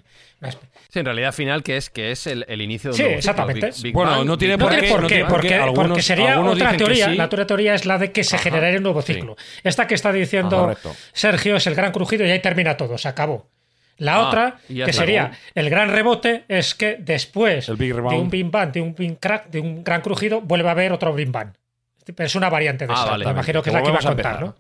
[0.89, 3.17] Sí, en realidad final que es que es el, el inicio de un Sí, nuevo
[3.21, 3.31] ciclo.
[3.31, 3.67] exactamente.
[3.67, 5.49] Big- Big Bueno, Bang, no tiene por qué, por no qué, tiene por qué.
[5.49, 7.11] porque, Algunos- porque sería otra teoría.
[7.11, 7.17] sí.
[7.17, 9.15] La otra teoría es la de que se Ajá, generaría un nuevo sí.
[9.15, 9.37] ciclo.
[9.63, 10.75] Esta que está diciendo.
[11.13, 13.49] Sergio es el gran crujido y ahí termina todo, se acabó.
[14.03, 15.39] La Ah, otra, que se sería acabó.
[15.55, 19.19] el gran rebote, es que después El Big de un Big Bang, de un Big
[19.21, 21.53] Crack, de un gran crujido, vuelve a haber otro Big Bang.
[22.05, 23.11] Pero es una variante de Ah, esa.
[23.11, 23.25] vale.
[23.27, 24.57] Me imagino que es la que iba a contar, ¿no?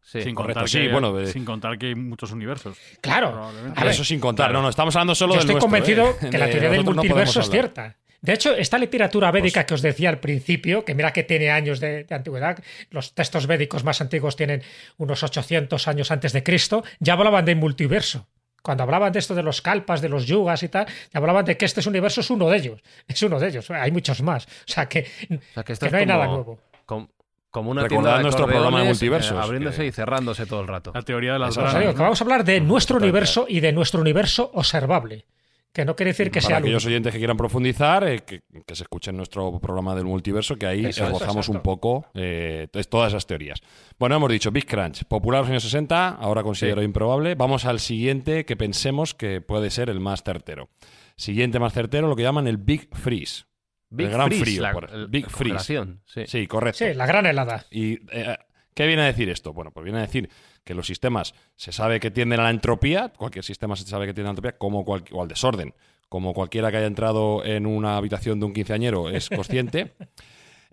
[0.00, 0.22] Sí.
[0.22, 2.78] sin, correcto, contar sí, que, bueno, de- sin contar que hay muchos universos.
[3.00, 3.32] Claro.
[3.32, 3.80] Probablemente.
[3.80, 4.52] A ver, Eso sin contar.
[4.52, 6.30] No, no, estamos hablando solo Yo del estoy nuestro, convencido ¿eh?
[6.30, 7.96] que la De teoría del no multiverso es cierta.
[8.20, 11.50] De hecho, esta literatura védica Pues- que os decía al principio, que mira que tiene
[11.50, 12.58] años de, de antigüedad,
[12.90, 14.62] los textos védicos más antiguos tienen
[14.98, 18.26] unos 800 años antes de Cristo, ya hablaban de multiverso.
[18.64, 21.66] Cuando hablaban de esto de los kalpas, de los yugas y tal, hablaban de que
[21.66, 22.80] este universo es uno de ellos.
[23.06, 23.70] Es uno de ellos.
[23.70, 24.46] Hay muchos más.
[24.46, 25.00] O sea que,
[25.30, 26.58] O sea, que, esto que es no hay como- nada nuevo.
[26.86, 27.08] com-
[27.50, 30.62] Como una Recordad tienda de nuestro programa de multiversos, eh, abriéndose que- y cerrándose todo
[30.62, 30.92] el rato.
[30.94, 31.78] La teoría de las Eso Os es.
[31.78, 35.26] digo que vamos a hablar de nuestro universo y de nuestro universo observable.
[35.74, 38.42] Que no quiere decir que Para sea el aquellos oyentes que quieran profundizar, eh, que,
[38.64, 42.68] que se escuchen nuestro programa del multiverso, que ahí Eso, eso, esbozamos un poco eh,
[42.88, 43.60] todas esas teorías.
[43.98, 47.34] Bueno, hemos dicho Big Crunch, popular en los años 60, ahora considero improbable.
[47.34, 50.68] Vamos al siguiente que pensemos que puede ser el más certero.
[51.16, 53.42] Siguiente más certero, lo que llaman el Big Freeze.
[53.90, 54.62] Big el gran Freeze, frío.
[54.62, 55.82] la- por- el- Big Freeze.
[56.26, 56.84] Sí, correcto.
[56.84, 57.64] Sí, la gran helada.
[57.72, 58.36] ¿Y eh,
[58.74, 59.52] qué viene a decir esto?
[59.52, 60.28] Bueno, pues viene a decir
[60.64, 64.14] que los sistemas se sabe que tienden a la entropía, cualquier sistema se sabe que
[64.14, 65.74] tiende a la entropía, como cual- o al desorden,
[66.08, 69.94] como cualquiera que haya entrado en una habitación de un quinceañero es consciente.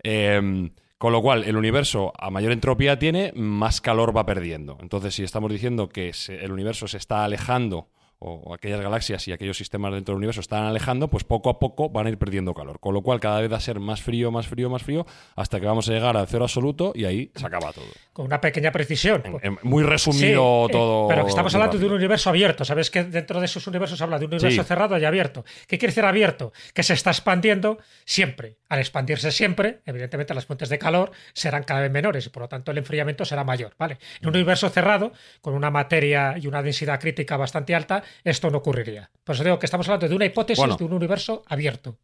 [0.04, 4.78] Eh, con lo cual, el universo a mayor entropía tiene, más calor va perdiendo.
[4.80, 7.88] Entonces, si estamos diciendo que se- el universo se está alejando,
[8.24, 11.90] o aquellas galaxias y aquellos sistemas dentro del universo están alejando, pues poco a poco
[11.90, 12.78] van a ir perdiendo calor.
[12.80, 15.58] Con lo cual, cada vez va a ser más frío, más frío, más frío, hasta
[15.60, 17.84] que vamos a llegar al cero absoluto y ahí se acaba todo.
[18.12, 19.22] Con una pequeña precisión.
[19.24, 21.08] En- en- muy resumido Sí, eh, todo.
[21.08, 22.64] Pero que estamos hablando de un universo abierto.
[22.64, 24.68] Sabes que dentro de esos universos se habla de un universo Sí.
[24.68, 25.44] cerrado y abierto.
[25.66, 26.52] ¿Qué quiere decir abierto?
[26.74, 28.58] Que se está expandiendo siempre.
[28.68, 32.48] Al expandirse siempre, evidentemente las fuentes de calor serán cada vez menores y por lo
[32.48, 33.72] tanto el enfriamiento será mayor.
[33.78, 33.98] ¿vale?
[34.20, 38.58] En un universo cerrado, con una materia y una densidad crítica bastante alta, esto no
[38.58, 39.10] ocurriría.
[39.24, 40.76] Por eso digo que estamos hablando de una hipótesis Bueno.
[40.76, 41.96] de un universo abierto.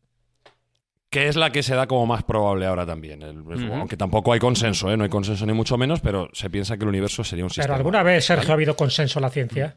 [1.11, 3.23] Que es la que se da como más probable ahora también.
[3.23, 3.43] El-.
[3.73, 4.97] Aunque tampoco hay consenso, ¿eh?
[4.97, 7.65] no hay consenso ni mucho menos, pero se piensa que el universo sería un sistema.
[7.67, 9.77] Pero alguna vez, Sergio, ha habido consenso en la ciencia.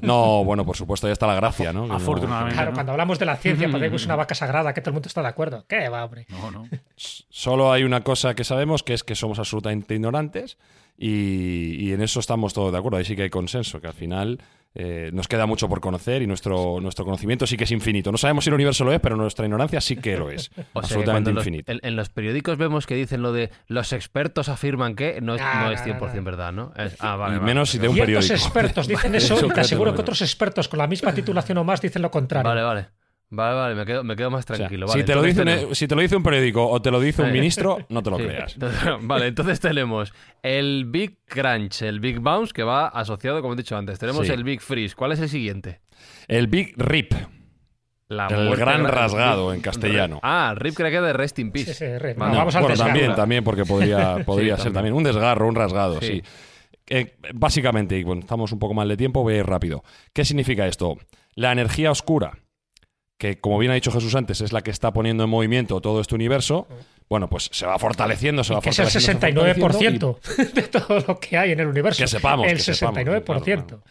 [0.00, 1.92] No, bueno, por supuesto, ya está la gracia, ¿no?
[1.92, 2.54] Afortunadamente.
[2.54, 2.74] Claro, ¿no?
[2.74, 5.08] cuando hablamos de la ciencia, parece que es una vaca sagrada, que todo el mundo
[5.08, 5.64] está de acuerdo.
[5.68, 6.24] ¿Qué va, hombre?
[6.28, 6.68] No, no.
[6.96, 10.56] Solo hay una cosa que sabemos, que es que somos absolutamente ignorantes
[10.96, 12.98] y, y en eso estamos todos de acuerdo.
[12.98, 14.38] Ahí sí que hay consenso, que al final
[14.74, 18.10] eh, nos queda mucho por conocer y nuestro, nuestro conocimiento sí que es infinito.
[18.10, 20.50] No sabemos si el universo lo es, pero nuestra ignorancia sí que lo es.
[20.72, 21.70] O absolutamente los- infinito.
[21.72, 25.42] en, en los periódicos vemos que dicen lo de los expertos afirman que no es,
[25.44, 26.22] Ah, no es no, 100% no.
[26.24, 26.72] verdad, ¿no?
[26.76, 27.46] Es- ah, vale, y vale.
[27.50, 28.32] menos si de un periódico.
[28.32, 31.80] expertos dicen eso, y te aseguro que otros expertos con la misma titulación o más
[31.80, 32.48] dicen lo contrario.
[32.48, 32.86] Vale, vale.
[33.34, 34.86] Vale, vale, me quedo, me quedo más O sea, tranquilo.
[34.88, 37.00] si, te lo dice un, tenemos- si te lo dice un periódico o te lo
[37.00, 38.24] dice un ministro, no te lo Sí.
[38.24, 38.52] creas.
[38.54, 40.12] Entonces, vale, entonces tenemos
[40.42, 43.98] el Big Crunch, el Big Bounce, que va asociado, como he dicho antes.
[43.98, 44.32] Tenemos Sí.
[44.34, 44.94] el Big Freeze.
[44.94, 45.80] ¿Cuál es el siguiente?
[46.28, 47.12] El Big Rip.
[48.08, 50.20] La El gran gra- rasgado Rip- en castellano.
[50.22, 51.72] Ah, Rip creo que de Rest in Peace.
[51.72, 52.18] Sí, sí, Rip.
[52.18, 52.32] Vale.
[52.32, 54.92] No, vamos bueno, también, también, porque podría, podría Sí, ser también.
[54.92, 56.06] también un desgarro, un rasgado, Sí.
[56.06, 56.22] sí.
[56.90, 59.82] Eh, básicamente, y bueno, estamos un poco mal de tiempo, voy a ir rápido.
[60.12, 60.98] ¿Qué significa esto?
[61.34, 62.32] La energía oscura,
[63.22, 66.00] que como bien ha dicho Jesús antes, es la que está poniendo en movimiento todo
[66.00, 66.66] este universo,
[67.08, 69.20] bueno, pues se va fortaleciendo, se va que es el fortaleciendo.
[69.22, 72.02] se va fortaleciendo 69% de todo lo que hay en el universo.
[72.02, 73.44] Que sepamos, El que sepamos, 69%.
[73.44, 73.82] claro,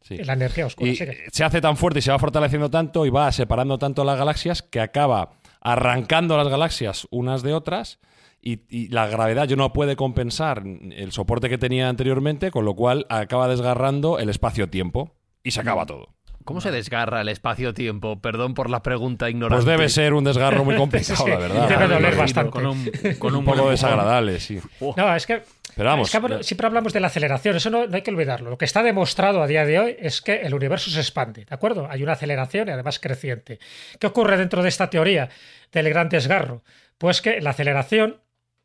[0.00, 0.16] y- sí.
[0.18, 0.90] La energía oscura.
[0.92, 4.16] Y se hace tan fuerte y se va fortaleciendo tanto y va separando tanto las
[4.16, 7.98] galaxias que acaba arrancando las galaxias unas de otras
[8.40, 12.74] y, y la gravedad ya no puede compensar el soporte que tenía anteriormente, con lo
[12.76, 15.10] cual acaba desgarrando el espacio-tiempo
[15.42, 15.62] y se Mm.
[15.62, 16.14] acaba todo.
[16.44, 18.20] ¿Cómo se desgarra el espacio-tiempo?
[18.20, 19.64] Perdón por la pregunta ignorante.
[19.64, 21.68] Pues debe ser un desgarro muy complicado, Sí, la verdad.
[21.68, 22.50] debe doler bastante.
[22.50, 24.60] Con un, con Un un poco desagradable, sí.
[24.96, 25.42] No, es que,
[25.76, 28.50] Pero vamos, es que siempre hablamos de la aceleración, eso no, no hay que olvidarlo.
[28.50, 31.54] Lo que está demostrado a día de hoy es que el universo se expande, ¿de
[31.54, 31.86] acuerdo?
[31.90, 33.58] Hay una aceleración y además creciente.
[33.98, 35.28] ¿Qué ocurre dentro de esta teoría
[35.72, 36.62] del gran desgarro?
[36.98, 38.18] Pues que la aceleración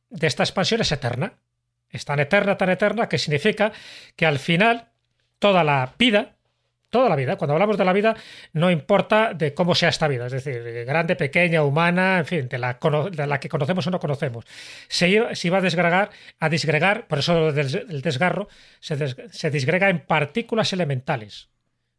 [0.09, 1.33] de esta expansión es eterna.
[1.89, 3.71] Es tan eterna, tan eterna, que significa
[4.15, 4.89] que al final
[5.39, 6.35] toda la vida,
[6.89, 8.15] toda la vida, cuando hablamos de la vida,
[8.53, 12.57] no importa de cómo sea esta vida, es decir, grande, pequeña, humana, en fin, de
[12.57, 12.79] la,
[13.11, 14.45] de la que conocemos o no conocemos,
[14.87, 16.09] se se iba a desgregar,
[16.39, 18.47] a disgregar, por eso el desgarro,
[18.79, 21.49] se, des- se disgrega en partículas elementales.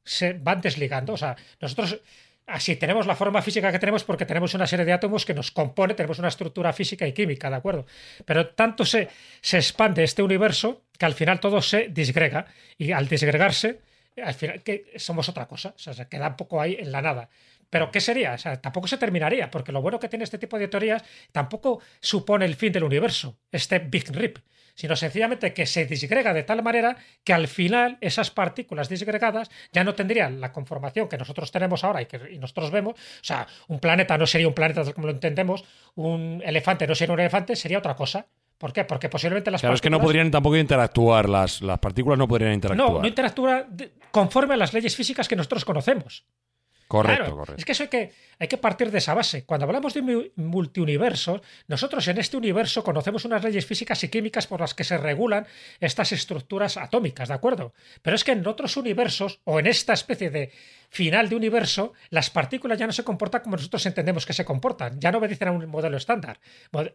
[0.05, 2.01] Se van desligando, o sea, nosotros
[2.47, 5.51] así tenemos la forma física que tenemos porque tenemos una serie de átomos que nos
[5.51, 7.84] compone, tenemos una estructura física y química, ¿de acuerdo?
[8.24, 9.09] Pero tanto se,
[9.43, 12.47] se expande este universo que al final todo se disgrega
[12.78, 13.80] y al disgregarse,
[14.23, 17.03] al final que somos otra cosa, o sea, se queda un poco ahí en la
[17.03, 17.29] nada.
[17.71, 18.35] Pero ¿qué sería?
[18.35, 21.81] O sea, tampoco se terminaría, porque lo bueno que tiene este tipo de teorías tampoco
[22.01, 24.39] supone el fin del universo, este Big Rip,
[24.75, 29.85] sino sencillamente que se disgrega de tal manera que al final esas partículas disgregadas ya
[29.85, 32.95] no tendrían la conformación que nosotros tenemos ahora y que y nosotros vemos.
[32.95, 35.64] O sea, un planeta no sería un planeta como lo entendemos,
[35.95, 38.29] un elefante no sería un elefante, sería otra cosa.
[38.59, 38.85] ¿Por qué?
[38.85, 42.27] Porque posiblemente las Claro, es que no partículas- podrían tampoco interactuar, las, las partículas no
[42.27, 42.91] podrían interactuar.
[42.93, 46.25] no, no interactúa de- conforme a las leyes físicas que nosotros conocemos.
[46.89, 47.59] Correcto, Claro, correcto.
[47.59, 49.45] Es que eso hay que, hay que partir de esa base.
[49.45, 54.47] Cuando hablamos de mu- multiuniversos, nosotros en este universo conocemos unas leyes físicas y químicas
[54.47, 55.47] por las que se regulan
[55.80, 57.72] estas estructuras atómicas, ¿de acuerdo?
[58.03, 60.51] Pero es que en otros universos, o en esta especie de
[60.91, 64.99] final de universo, las partículas ya no se comportan como nosotros entendemos que se comportan.
[65.01, 66.41] Ya no obedecen a un modelo estándar,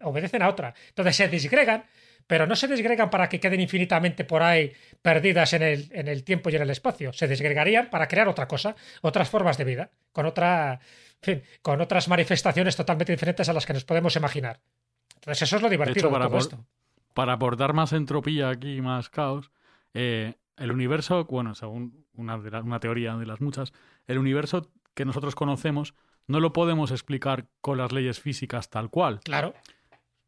[0.01, 0.73] obedecen a otra.
[0.89, 1.85] Entonces se disgregan,
[2.28, 4.71] pero no se disgregan para que queden infinitamente por ahí
[5.01, 7.11] perdidas en el, en el tiempo y en el espacio.
[7.13, 10.80] Se disgregarían para crear otra cosa, otras formas de vida, con otra,
[11.21, 14.59] en fin, con otras manifestaciones totalmente diferentes a las que nos podemos imaginar.
[15.15, 16.65] Entonces eso es lo De divertido de para, todo esto.
[17.13, 19.51] para aportar más entropía aquí, más caos,
[19.93, 23.74] eh, el universo, bueno, según una, de la- una teoría de las muchas,
[24.07, 25.95] el universo que nosotros conocemos
[26.28, 29.19] no lo podemos explicar con las leyes físicas tal cual.
[29.24, 29.53] Claro.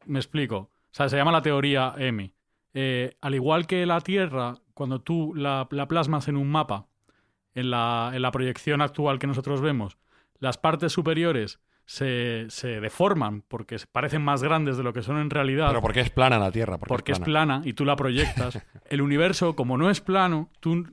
[0.04, 0.70] Me explico.
[0.96, 2.32] O sea, se llama la teoría M.
[2.72, 6.86] Eh, al igual que la Tierra, cuando tú la, la plasmas en un mapa,
[7.54, 9.98] en la, en la proyección actual que nosotros vemos,
[10.38, 15.28] las partes superiores se, se deforman porque parecen más grandes de lo que son en
[15.28, 15.68] realidad.
[15.68, 16.78] Pero porque es plana la Tierra.
[16.78, 18.58] Porque, porque es plana y tú la proyectas.
[18.88, 20.86] El universo, como no es plano, tú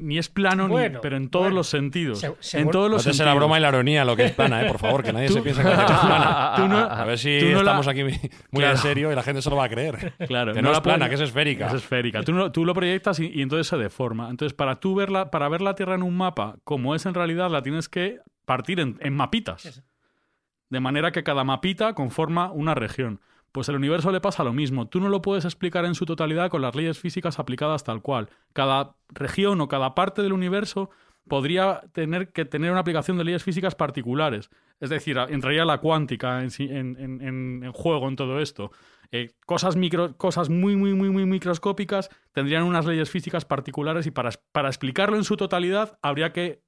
[0.00, 1.56] ni es plano, ni- pero en todos bueno.
[1.56, 2.20] los sentidos.
[2.20, 3.26] Se- en según- todos los No te sentidos.
[3.26, 4.66] la broma y la ironía lo que es plana, ¿eh?
[4.68, 6.52] por favor, que nadie se piense que la Tierra es plana.
[6.56, 8.12] Tú no- A ver si tú no la- estamos aquí muy
[8.52, 8.70] Claro.
[8.72, 10.14] en serio y la gente se lo va a creer.
[10.26, 11.66] Claro, Que no, es la plana, que es esférica.
[11.68, 12.22] Es esférica.
[12.22, 14.28] Tú, no- tú lo proyectas y, y entonces se deforma.
[14.30, 17.50] Entonces, para tú verla, para ver la Tierra en un mapa, como es en realidad,
[17.50, 19.82] la tienes que partir en, en mapitas.
[20.68, 23.20] De manera que cada mapita conforma una región.
[23.52, 24.88] Pues el universo le pasa lo mismo.
[24.88, 28.28] Tú no lo puedes explicar en su totalidad con las leyes físicas aplicadas tal cual.
[28.52, 30.90] Cada región o cada parte del universo
[31.28, 34.50] podría tener que tener una aplicación de leyes físicas particulares.
[34.80, 38.72] Es decir, entraría la cuántica en, juego en todo esto.
[39.12, 44.12] Eh, cosas, micro, cosas muy, muy, muy, muy microscópicas tendrían unas leyes físicas particulares y
[44.12, 46.62] para, para explicarlo en su totalidad habría que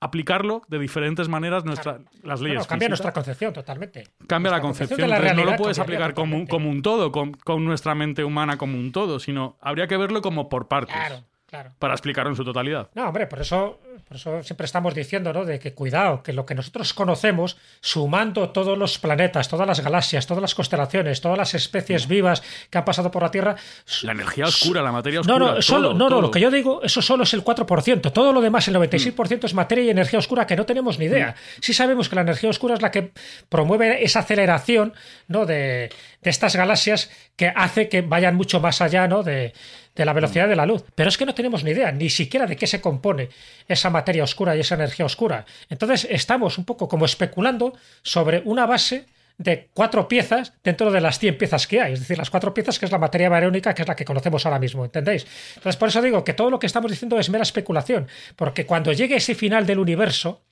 [0.00, 2.66] aplicarlo de diferentes maneras nuestra, las leyes.
[2.66, 4.04] cambia nuestra concepción totalmente.
[4.26, 5.00] Cambia la concepción.
[5.00, 8.92] no lo puedes aplicar como, como, un todo, con, con, nuestra mente humana como un
[8.92, 10.94] todo, sino habría que verlo como por partes.
[10.94, 11.24] Claro.
[11.48, 11.72] Claro.
[11.78, 12.90] Para explicarlo en su totalidad.
[12.94, 15.46] No, hombre, por eso, por eso siempre estamos diciendo, ¿no?
[15.46, 20.26] De que cuidado, que lo que nosotros conocemos, sumando todos los planetas, todas las galaxias,
[20.26, 23.56] todas las constelaciones, todas las especies vivas que han pasado por la Tierra.
[24.02, 25.38] La energía oscura, la materia oscura.
[25.38, 28.12] No, no, solo, no, no, lo que yo digo, eso solo es el 4%.
[28.12, 31.30] Todo lo demás, el 96% es materia y energía oscura que no tenemos ni idea.
[31.30, 31.60] Mm.
[31.62, 33.12] Sí sabemos que la energía oscura es la que
[33.48, 34.92] promueve esa aceleración,
[35.28, 35.46] ¿no?
[35.46, 35.88] De,
[36.20, 39.22] de estas galaxias que hace que vayan mucho más allá, ¿no?
[39.22, 39.54] De,
[39.98, 40.84] de la velocidad de la luz.
[40.94, 43.28] Pero es que no tenemos ni idea, ni siquiera de qué se compone
[43.66, 45.44] esa materia oscura y esa energía oscura.
[45.68, 51.18] Entonces estamos un poco como especulando sobre una base de cuatro piezas dentro de las
[51.18, 51.92] 100 piezas que hay.
[51.92, 54.46] Es decir, las cuatro piezas que es la materia barónica, que es la que conocemos
[54.46, 55.26] ahora mismo, ¿entendéis?
[55.56, 58.92] Entonces, por eso digo que todo lo que estamos diciendo es mera especulación, porque cuando
[58.92, 60.42] llegue ese final del universo,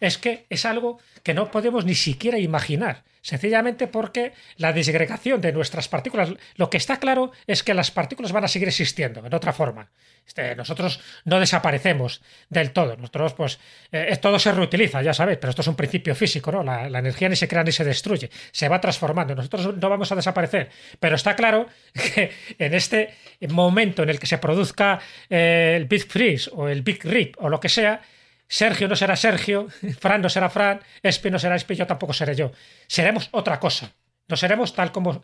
[0.00, 5.52] es que es algo que no podemos ni siquiera imaginar sencillamente porque la desagregación de
[5.52, 9.34] nuestras partículas, lo que está claro es que las partículas van a seguir existiendo en
[9.34, 9.90] otra forma.
[10.24, 13.58] Este, nosotros no desaparecemos del todo, nosotros pues
[13.90, 16.62] eh, todo se reutiliza, ya sabéis, pero esto es un principio físico, ¿no?
[16.62, 20.14] La, energía ni se crea ni se destruye, se va transformando, nosotros no vamos a
[20.14, 20.70] desaparecer,
[21.00, 23.12] pero está claro que en este
[23.50, 27.48] momento en el que se produzca eh, el Big Freeze o el Big Rip o
[27.48, 28.02] lo que sea,
[28.48, 29.68] Sergio no será Sergio,
[30.00, 32.52] Fran no será Fran, Espi no será Espi, yo tampoco seré yo.
[32.86, 33.92] Seremos otra cosa.
[34.28, 35.22] No seremos tal como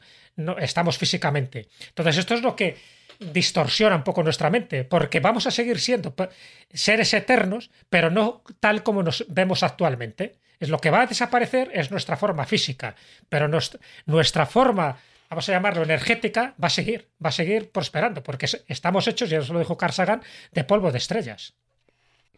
[0.60, 1.68] estamos físicamente.
[1.88, 2.76] Entonces, esto es lo que
[3.18, 6.14] distorsiona un poco nuestra mente, porque vamos a seguir siendo
[6.72, 10.38] seres eternos, pero no tal como nos vemos actualmente.
[10.58, 12.94] Es lo que va a desaparecer es nuestra forma física,
[13.28, 13.48] pero
[14.06, 14.96] nuestra forma,
[15.28, 19.38] vamos a llamarlo energética, va a seguir, va a seguir prosperando, porque estamos hechos, ya
[19.38, 21.54] eso lo dijo Carl Sagan, de polvo de estrellas.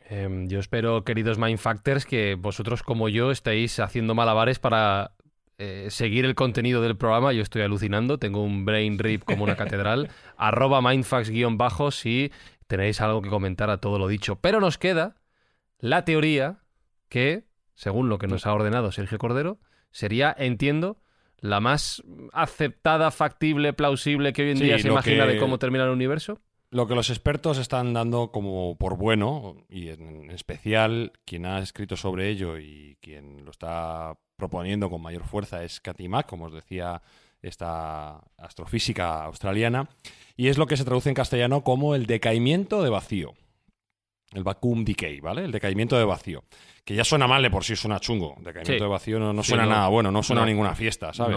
[0.04, 5.12] Em, yo espero, queridos Mindfactors, que vosotros como yo estéis haciendo malabares para
[5.56, 7.32] eh, seguir el contenido del programa.
[7.32, 10.10] Yo estoy alucinando, tengo un brain rip como una catedral.
[10.36, 12.32] Arroba mindfax-bajo si
[12.66, 14.36] tenéis algo que comentar a todo lo dicho.
[14.36, 15.16] Pero nos queda
[15.78, 16.58] la teoría
[17.08, 17.44] que,
[17.74, 19.58] según lo que nos ha ordenado Sergio Cordero,
[19.90, 20.98] sería, entiendo,
[21.38, 22.02] la más
[22.32, 26.40] aceptada, factible, plausible que hoy en día se imagina de cómo termina el universo.
[26.74, 31.96] Lo que los expertos están dando como por bueno, y en especial quien ha escrito
[31.96, 36.52] sobre ello y quien lo está proponiendo con mayor fuerza es Cathy Mack, como os
[36.52, 37.00] decía
[37.40, 39.88] esta astrofísica australiana,
[40.36, 43.34] y es lo que se traduce en castellano como el decaimiento de vacío.
[44.32, 45.44] El vacuum decay, ¿vale?
[45.44, 46.42] El decaimiento de vacío.
[46.84, 48.34] Que ya suena mal de por sí, suena chungo.
[48.40, 51.36] Decaimiento de vacío no, suena nada bueno, no suena a ninguna fiesta, ¿sabes?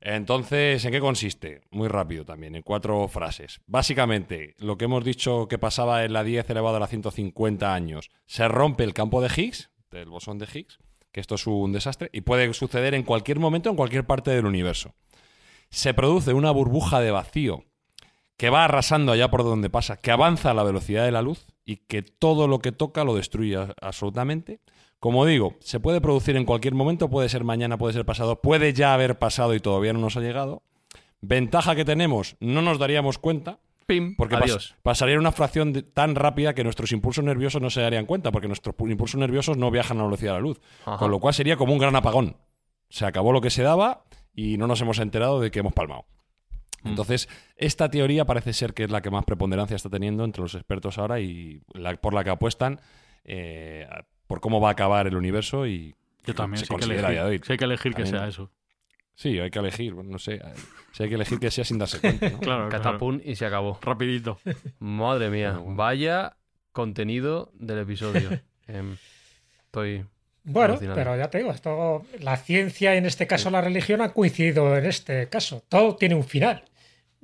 [0.00, 1.60] Entonces, ¿en qué consiste?
[1.70, 3.60] Muy rápido también, en cuatro frases.
[3.66, 8.10] Básicamente, lo que hemos dicho que pasaba en la 10 elevado a la 150 años,
[8.26, 10.78] se rompe el campo de Higgs, del bosón de Higgs,
[11.12, 14.46] que esto es un desastre, y puede suceder en cualquier momento, en cualquier parte del
[14.46, 14.94] universo.
[15.68, 17.64] Se produce una burbuja de vacío
[18.38, 21.46] que va arrasando allá por donde pasa, que avanza a la velocidad de la luz
[21.62, 24.60] y que todo lo que toca lo destruye absolutamente.
[25.00, 28.74] Como digo, se puede producir en cualquier momento, puede ser mañana, puede ser pasado, puede
[28.74, 30.62] ya haber pasado y todavía no nos ha llegado.
[31.22, 33.60] Ventaja que tenemos, no nos daríamos cuenta.
[33.86, 34.36] Pim, porque
[34.82, 38.76] pasaría una fracción tan rápida que nuestros impulsos nerviosos no se darían cuenta, porque nuestros
[38.78, 40.60] impulsos nerviosos no viajan a la velocidad de la luz.
[40.84, 42.36] Con lo cual sería como un gran apagón.
[42.90, 46.04] Se acabó lo que se daba y no nos hemos enterado de que hemos palmado.
[46.82, 46.88] Mm.
[46.88, 50.54] Entonces, esta teoría parece ser que es la que más preponderancia está teniendo entre los
[50.54, 51.62] expertos ahora y
[52.00, 52.80] por la que apuestan
[53.24, 53.86] eh,
[54.30, 57.52] por cómo va a acabar el universo y yo también se considera que elegir, Si
[57.52, 58.48] hay que elegir que sea eso.
[59.16, 60.40] Sí, hay que elegir, no sé,
[60.92, 62.30] si hay que elegir que sea sin darse cuenta.
[62.40, 63.80] claro, Catapum y se acabó.
[63.82, 64.38] Rapidito.
[64.78, 66.36] Madre mía, vaya
[66.70, 68.40] contenido del episodio.
[68.68, 68.96] Em,
[69.64, 70.04] estoy
[70.44, 74.76] bueno, pero ya te digo, esto, la ciencia, en este caso la religión, ha coincidido
[74.76, 75.64] en este caso.
[75.68, 76.62] Todo tiene un final.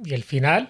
[0.05, 0.69] Y el final,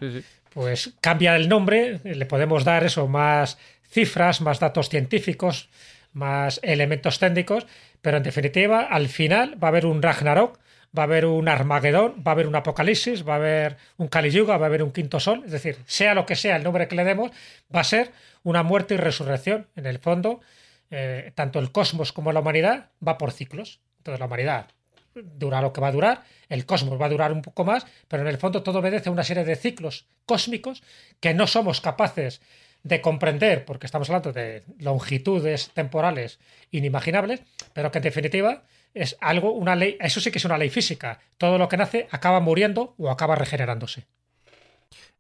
[0.53, 3.57] pues cambia el nombre, le podemos dar eso, más
[3.89, 5.71] cifras, más datos científicos,
[6.17, 7.67] más elementos técnicos,
[8.01, 10.59] pero en definitiva, al final va a haber un Ragnarok,
[10.97, 14.31] va a haber un Armagedón, va a haber un Apocalipsis, va a haber un Kali
[14.31, 16.89] Yuga, va a haber un quinto sol, es decir, sea lo que sea el nombre
[16.89, 17.33] que le demos,
[17.75, 18.13] va a ser
[18.43, 19.67] una muerte y resurrección.
[19.77, 20.41] En el fondo,
[20.91, 23.81] eh, tanto el cosmos como la humanidad va por ciclos.
[23.99, 24.69] Entonces la humanidad
[25.15, 28.23] dura lo que va a durar, el cosmos va a durar un poco más, pero
[28.23, 30.83] en el fondo todo obedece a una serie de ciclos cósmicos
[31.21, 32.41] que no somos capaces
[32.87, 36.39] de comprender, porque estamos hablando de longitudes temporales
[36.71, 37.41] inimaginables,
[37.73, 38.63] pero que en definitiva
[38.95, 41.19] es algo, una ley, eso sí que es una ley física.
[41.37, 44.07] Todo lo que nace acaba muriendo o acaba regenerándose.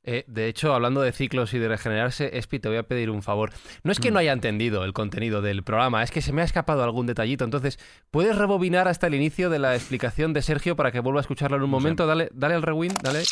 [0.04, 3.24] Eh, de hecho, hablando de ciclos y de regenerarse, Espi, te voy a pedir un
[3.24, 3.50] favor.
[3.82, 6.44] No es que no haya entendido el contenido del programa, es que se me ha
[6.44, 7.44] escapado algún detallito.
[7.44, 7.80] Entonces,
[8.12, 11.56] ¿puedes rebobinar hasta el inicio de la explicación de Sergio para que vuelva a escucharlo
[11.56, 12.06] en un momento?
[12.06, 13.24] Dale, dale al rewind, dale.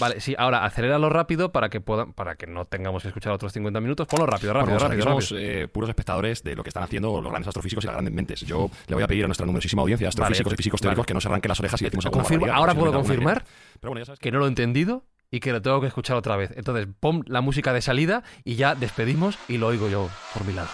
[0.00, 3.52] Vale, sí, ahora aceléralo rápido para que puedan, para que no tengamos que escuchar otros
[3.52, 4.06] 50 minutos.
[4.08, 5.02] Ponlo rápido, rápido, Bueno, rápido.
[5.04, 5.50] somos rápido.
[5.50, 8.40] eh, puros espectadores de lo que están haciendo los grandes astrofísicos y las grandes mentes.
[8.40, 10.88] Yo le voy a pedir a nuestra numerosísima audiencia de astrofísicos Vale, y físicos vale.
[10.88, 13.46] teóricos que no se arranquen las orejas y decimos alguna barbaridad, ahora puedo confirmar idea.
[13.80, 16.16] Pero bueno, ya sabes que no lo he entendido y que lo tengo que escuchar
[16.16, 16.50] otra vez.
[16.56, 20.52] Entonces, pon la música de salida y ya despedimos y lo oigo yo por mi
[20.54, 20.68] lado.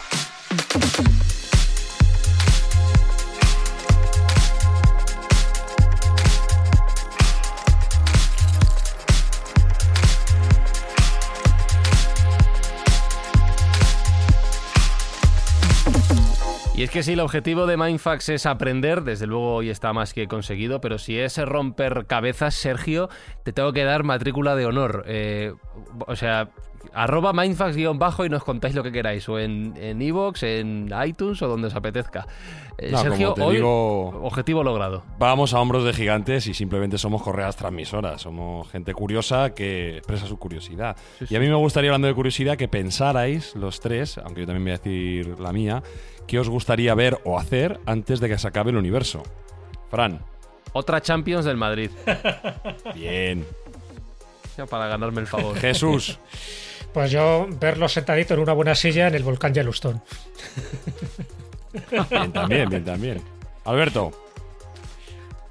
[16.77, 20.13] Y es que si el objetivo de Mindfax es aprender, desde luego hoy está más
[20.13, 23.09] que conseguido, pero si es romper cabezas, Sergio,
[23.45, 25.03] te tengo que dar matrícula de honor.
[25.07, 25.55] Eh,
[26.07, 26.51] o sea,
[26.93, 31.49] arroba Mindfax-bajo y nos contáis lo que queráis, o en en iVoox, en iTunes o
[31.49, 32.27] donde os apetezca.
[32.77, 35.03] Eh, No, Sergio, hoy, digo- objetivo logrado.
[35.19, 38.21] Vamos a hombros de gigantes y simplemente somos correas transmisoras.
[38.21, 40.95] Somos gente curiosa que expresa su curiosidad.
[41.31, 44.65] Y a mí me gustaría, hablando de curiosidad, que pensarais los tres, aunque yo también
[44.65, 45.83] voy a decir la mía,
[46.27, 49.23] qué os gustaría ver o hacer antes de que se acabe el universo.
[49.91, 50.21] Fran.
[50.73, 51.91] Otra Champions del Madrid,
[52.95, 53.47] Bien.
[54.57, 55.57] ya para ganarme el favor.
[55.57, 56.19] Jesús.
[56.93, 60.01] Pues yo verlo sentadito en una buena silla en el volcán Yellowstone.
[62.11, 63.23] Bien también, bien también.
[63.65, 64.13] Alberto.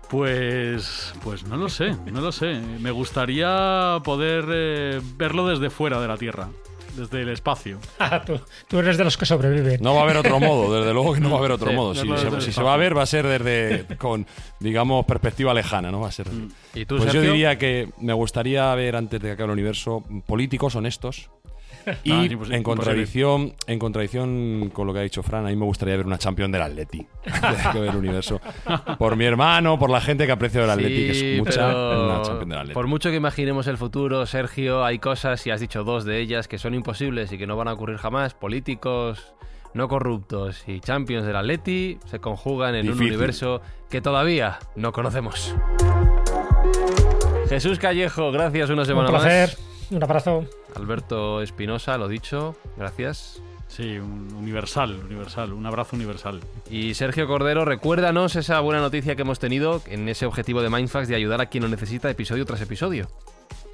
[0.10, 2.60] Pues, pues no lo sé, no lo sé.
[2.80, 6.50] Me gustaría poder eh, verlo desde fuera de la Tierra,
[6.96, 7.80] desde el espacio.
[8.00, 9.82] Ah, tú, tú eres de los que sobreviven.
[9.82, 11.76] No va a haber otro modo, desde luego que no va a haber otro Sí,
[11.76, 11.96] modo.
[11.96, 12.08] Si,
[12.42, 14.26] se, si va a ver, va a ser desde con,
[14.60, 16.02] digamos, perspectiva lejana, ¿no?
[16.02, 16.28] Va a ser.
[16.74, 20.04] ¿Y tú, Pues yo diría que me gustaría ver antes de que acabe el universo
[20.26, 21.30] políticos honestos.
[22.04, 25.66] Y No, en contradicción, en contradicción con lo que ha dicho Fran, a mí me
[25.66, 27.06] gustaría ver una champion del Atleti
[27.72, 28.40] que el universo.
[28.98, 32.22] Por mi hermano, por la gente que aprecia el Atleti, que es mucha, pero una
[32.22, 32.74] champion del Atleti.
[32.74, 36.48] Por mucho que imaginemos el futuro, Sergio, hay cosas, y has dicho dos de ellas,
[36.48, 38.34] que son imposibles y que no van a ocurrir jamás.
[38.34, 39.34] Políticos
[39.74, 45.54] no corruptos y champions del Atleti se conjugan en un universo que todavía no conocemos.
[47.50, 49.50] Jesús Callejo, gracias una Un semana placer.
[49.50, 49.75] más.
[49.92, 50.46] Un abrazo.
[50.76, 53.42] Alberto Espinosa, lo dicho, gracias.
[53.68, 56.40] Sí, un universal, universal, un abrazo universal.
[56.70, 61.08] Y Sergio Cordero, recuérdanos esa buena noticia que hemos tenido en ese objetivo de Mindfax
[61.08, 63.08] de ayudar a quien lo necesita episodio tras episodio.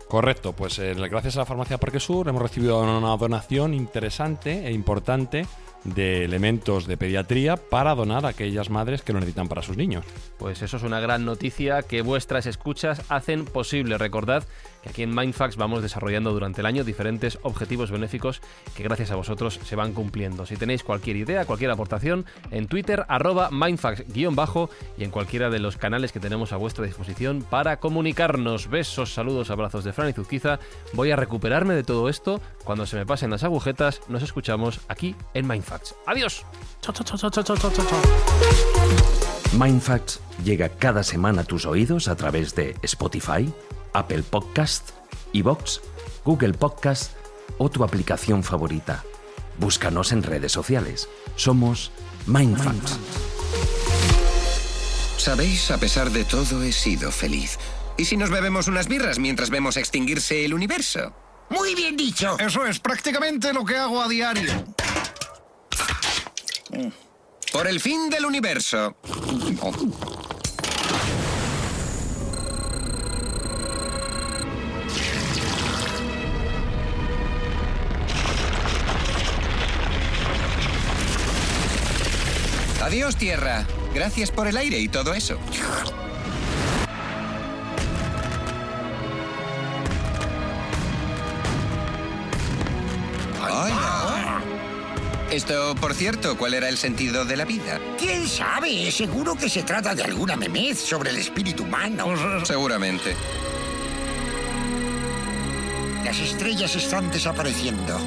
[0.08, 4.72] Correcto, pues eh, gracias a la farmacia Parque Sur hemos recibido una donación interesante e
[4.74, 5.46] importante
[5.84, 10.06] de elementos de pediatría para donar a aquellas madres que lo necesitan para sus niños.
[10.38, 13.98] Pues eso es una gran noticia que vuestras escuchas hacen posible.
[13.98, 14.44] Recordad
[14.82, 18.42] que aquí en Mindfax vamos desarrollando durante el año diferentes objetivos benéficos
[18.76, 20.46] que gracias a vosotros se van cumpliendo.
[20.46, 25.78] Si tenéis cualquier idea, cualquier aportación, en Twitter arroba mindfax-bajo y en cualquiera de los
[25.78, 28.70] canales que tenemos a vuestra disposición para comunicarnos.
[28.70, 30.60] Besos, saludos, abrazos de Fran y Zuzquiza.
[30.94, 32.42] Voy a recuperarme de todo esto.
[32.64, 35.96] Cuando se me pasen las agujetas, nos escuchamos aquí en Mindfax.
[36.06, 36.46] ¡Adiós!
[36.82, 38.02] Chao, chao, chao, chao, chao, chao, chao, chao.
[39.60, 43.52] Mindfacts llega cada semana a tus oídos a través de Spotify,
[43.94, 44.90] Apple Podcast,
[45.34, 45.82] Evox,
[46.24, 47.12] Google Podcast
[47.58, 49.04] o tu aplicación favorita.
[49.58, 51.10] Búscanos en redes sociales.
[51.36, 51.92] Somos
[52.26, 52.98] Mindfacts.
[55.18, 57.60] Sabéis, a pesar de todo, he sido feliz.
[57.98, 61.14] ¿Y si nos bebemos unas birras mientras vemos extinguirse el universo?
[61.50, 62.38] Muy bien dicho.
[62.40, 64.52] Eso es prácticamente lo que hago a diario.
[67.52, 68.96] Por el fin del universo.
[82.82, 83.66] Adiós, Tierra.
[83.94, 85.38] Gracias por el aire y todo eso.
[93.40, 93.74] Ay,
[95.30, 97.80] Esto, por cierto, ¿cuál era el sentido de la vida?
[98.00, 98.92] ¿Quién sabe?
[98.92, 102.14] Seguro que se trata de alguna memez sobre el espíritu humano.
[102.46, 103.16] Seguramente.
[106.04, 107.98] Las estrellas están desapareciendo.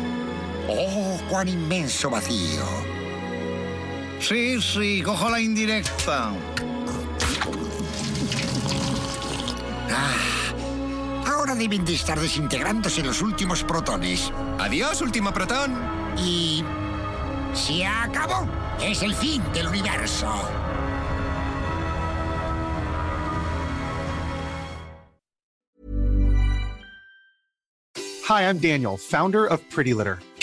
[0.68, 2.93] Oh, cuán inmenso vacío.
[4.26, 6.32] Sí, sí, cojo la indirecta.
[9.90, 14.32] Ah, ahora deben de estar desintegrándose los últimos protones.
[14.58, 15.78] Adiós, último protón.
[16.16, 16.64] Y...
[17.52, 18.48] Se acabó.
[18.82, 20.32] Es el fin del universo.
[28.26, 30.18] Hi, I'm Daniel, founder of Pretty Litter.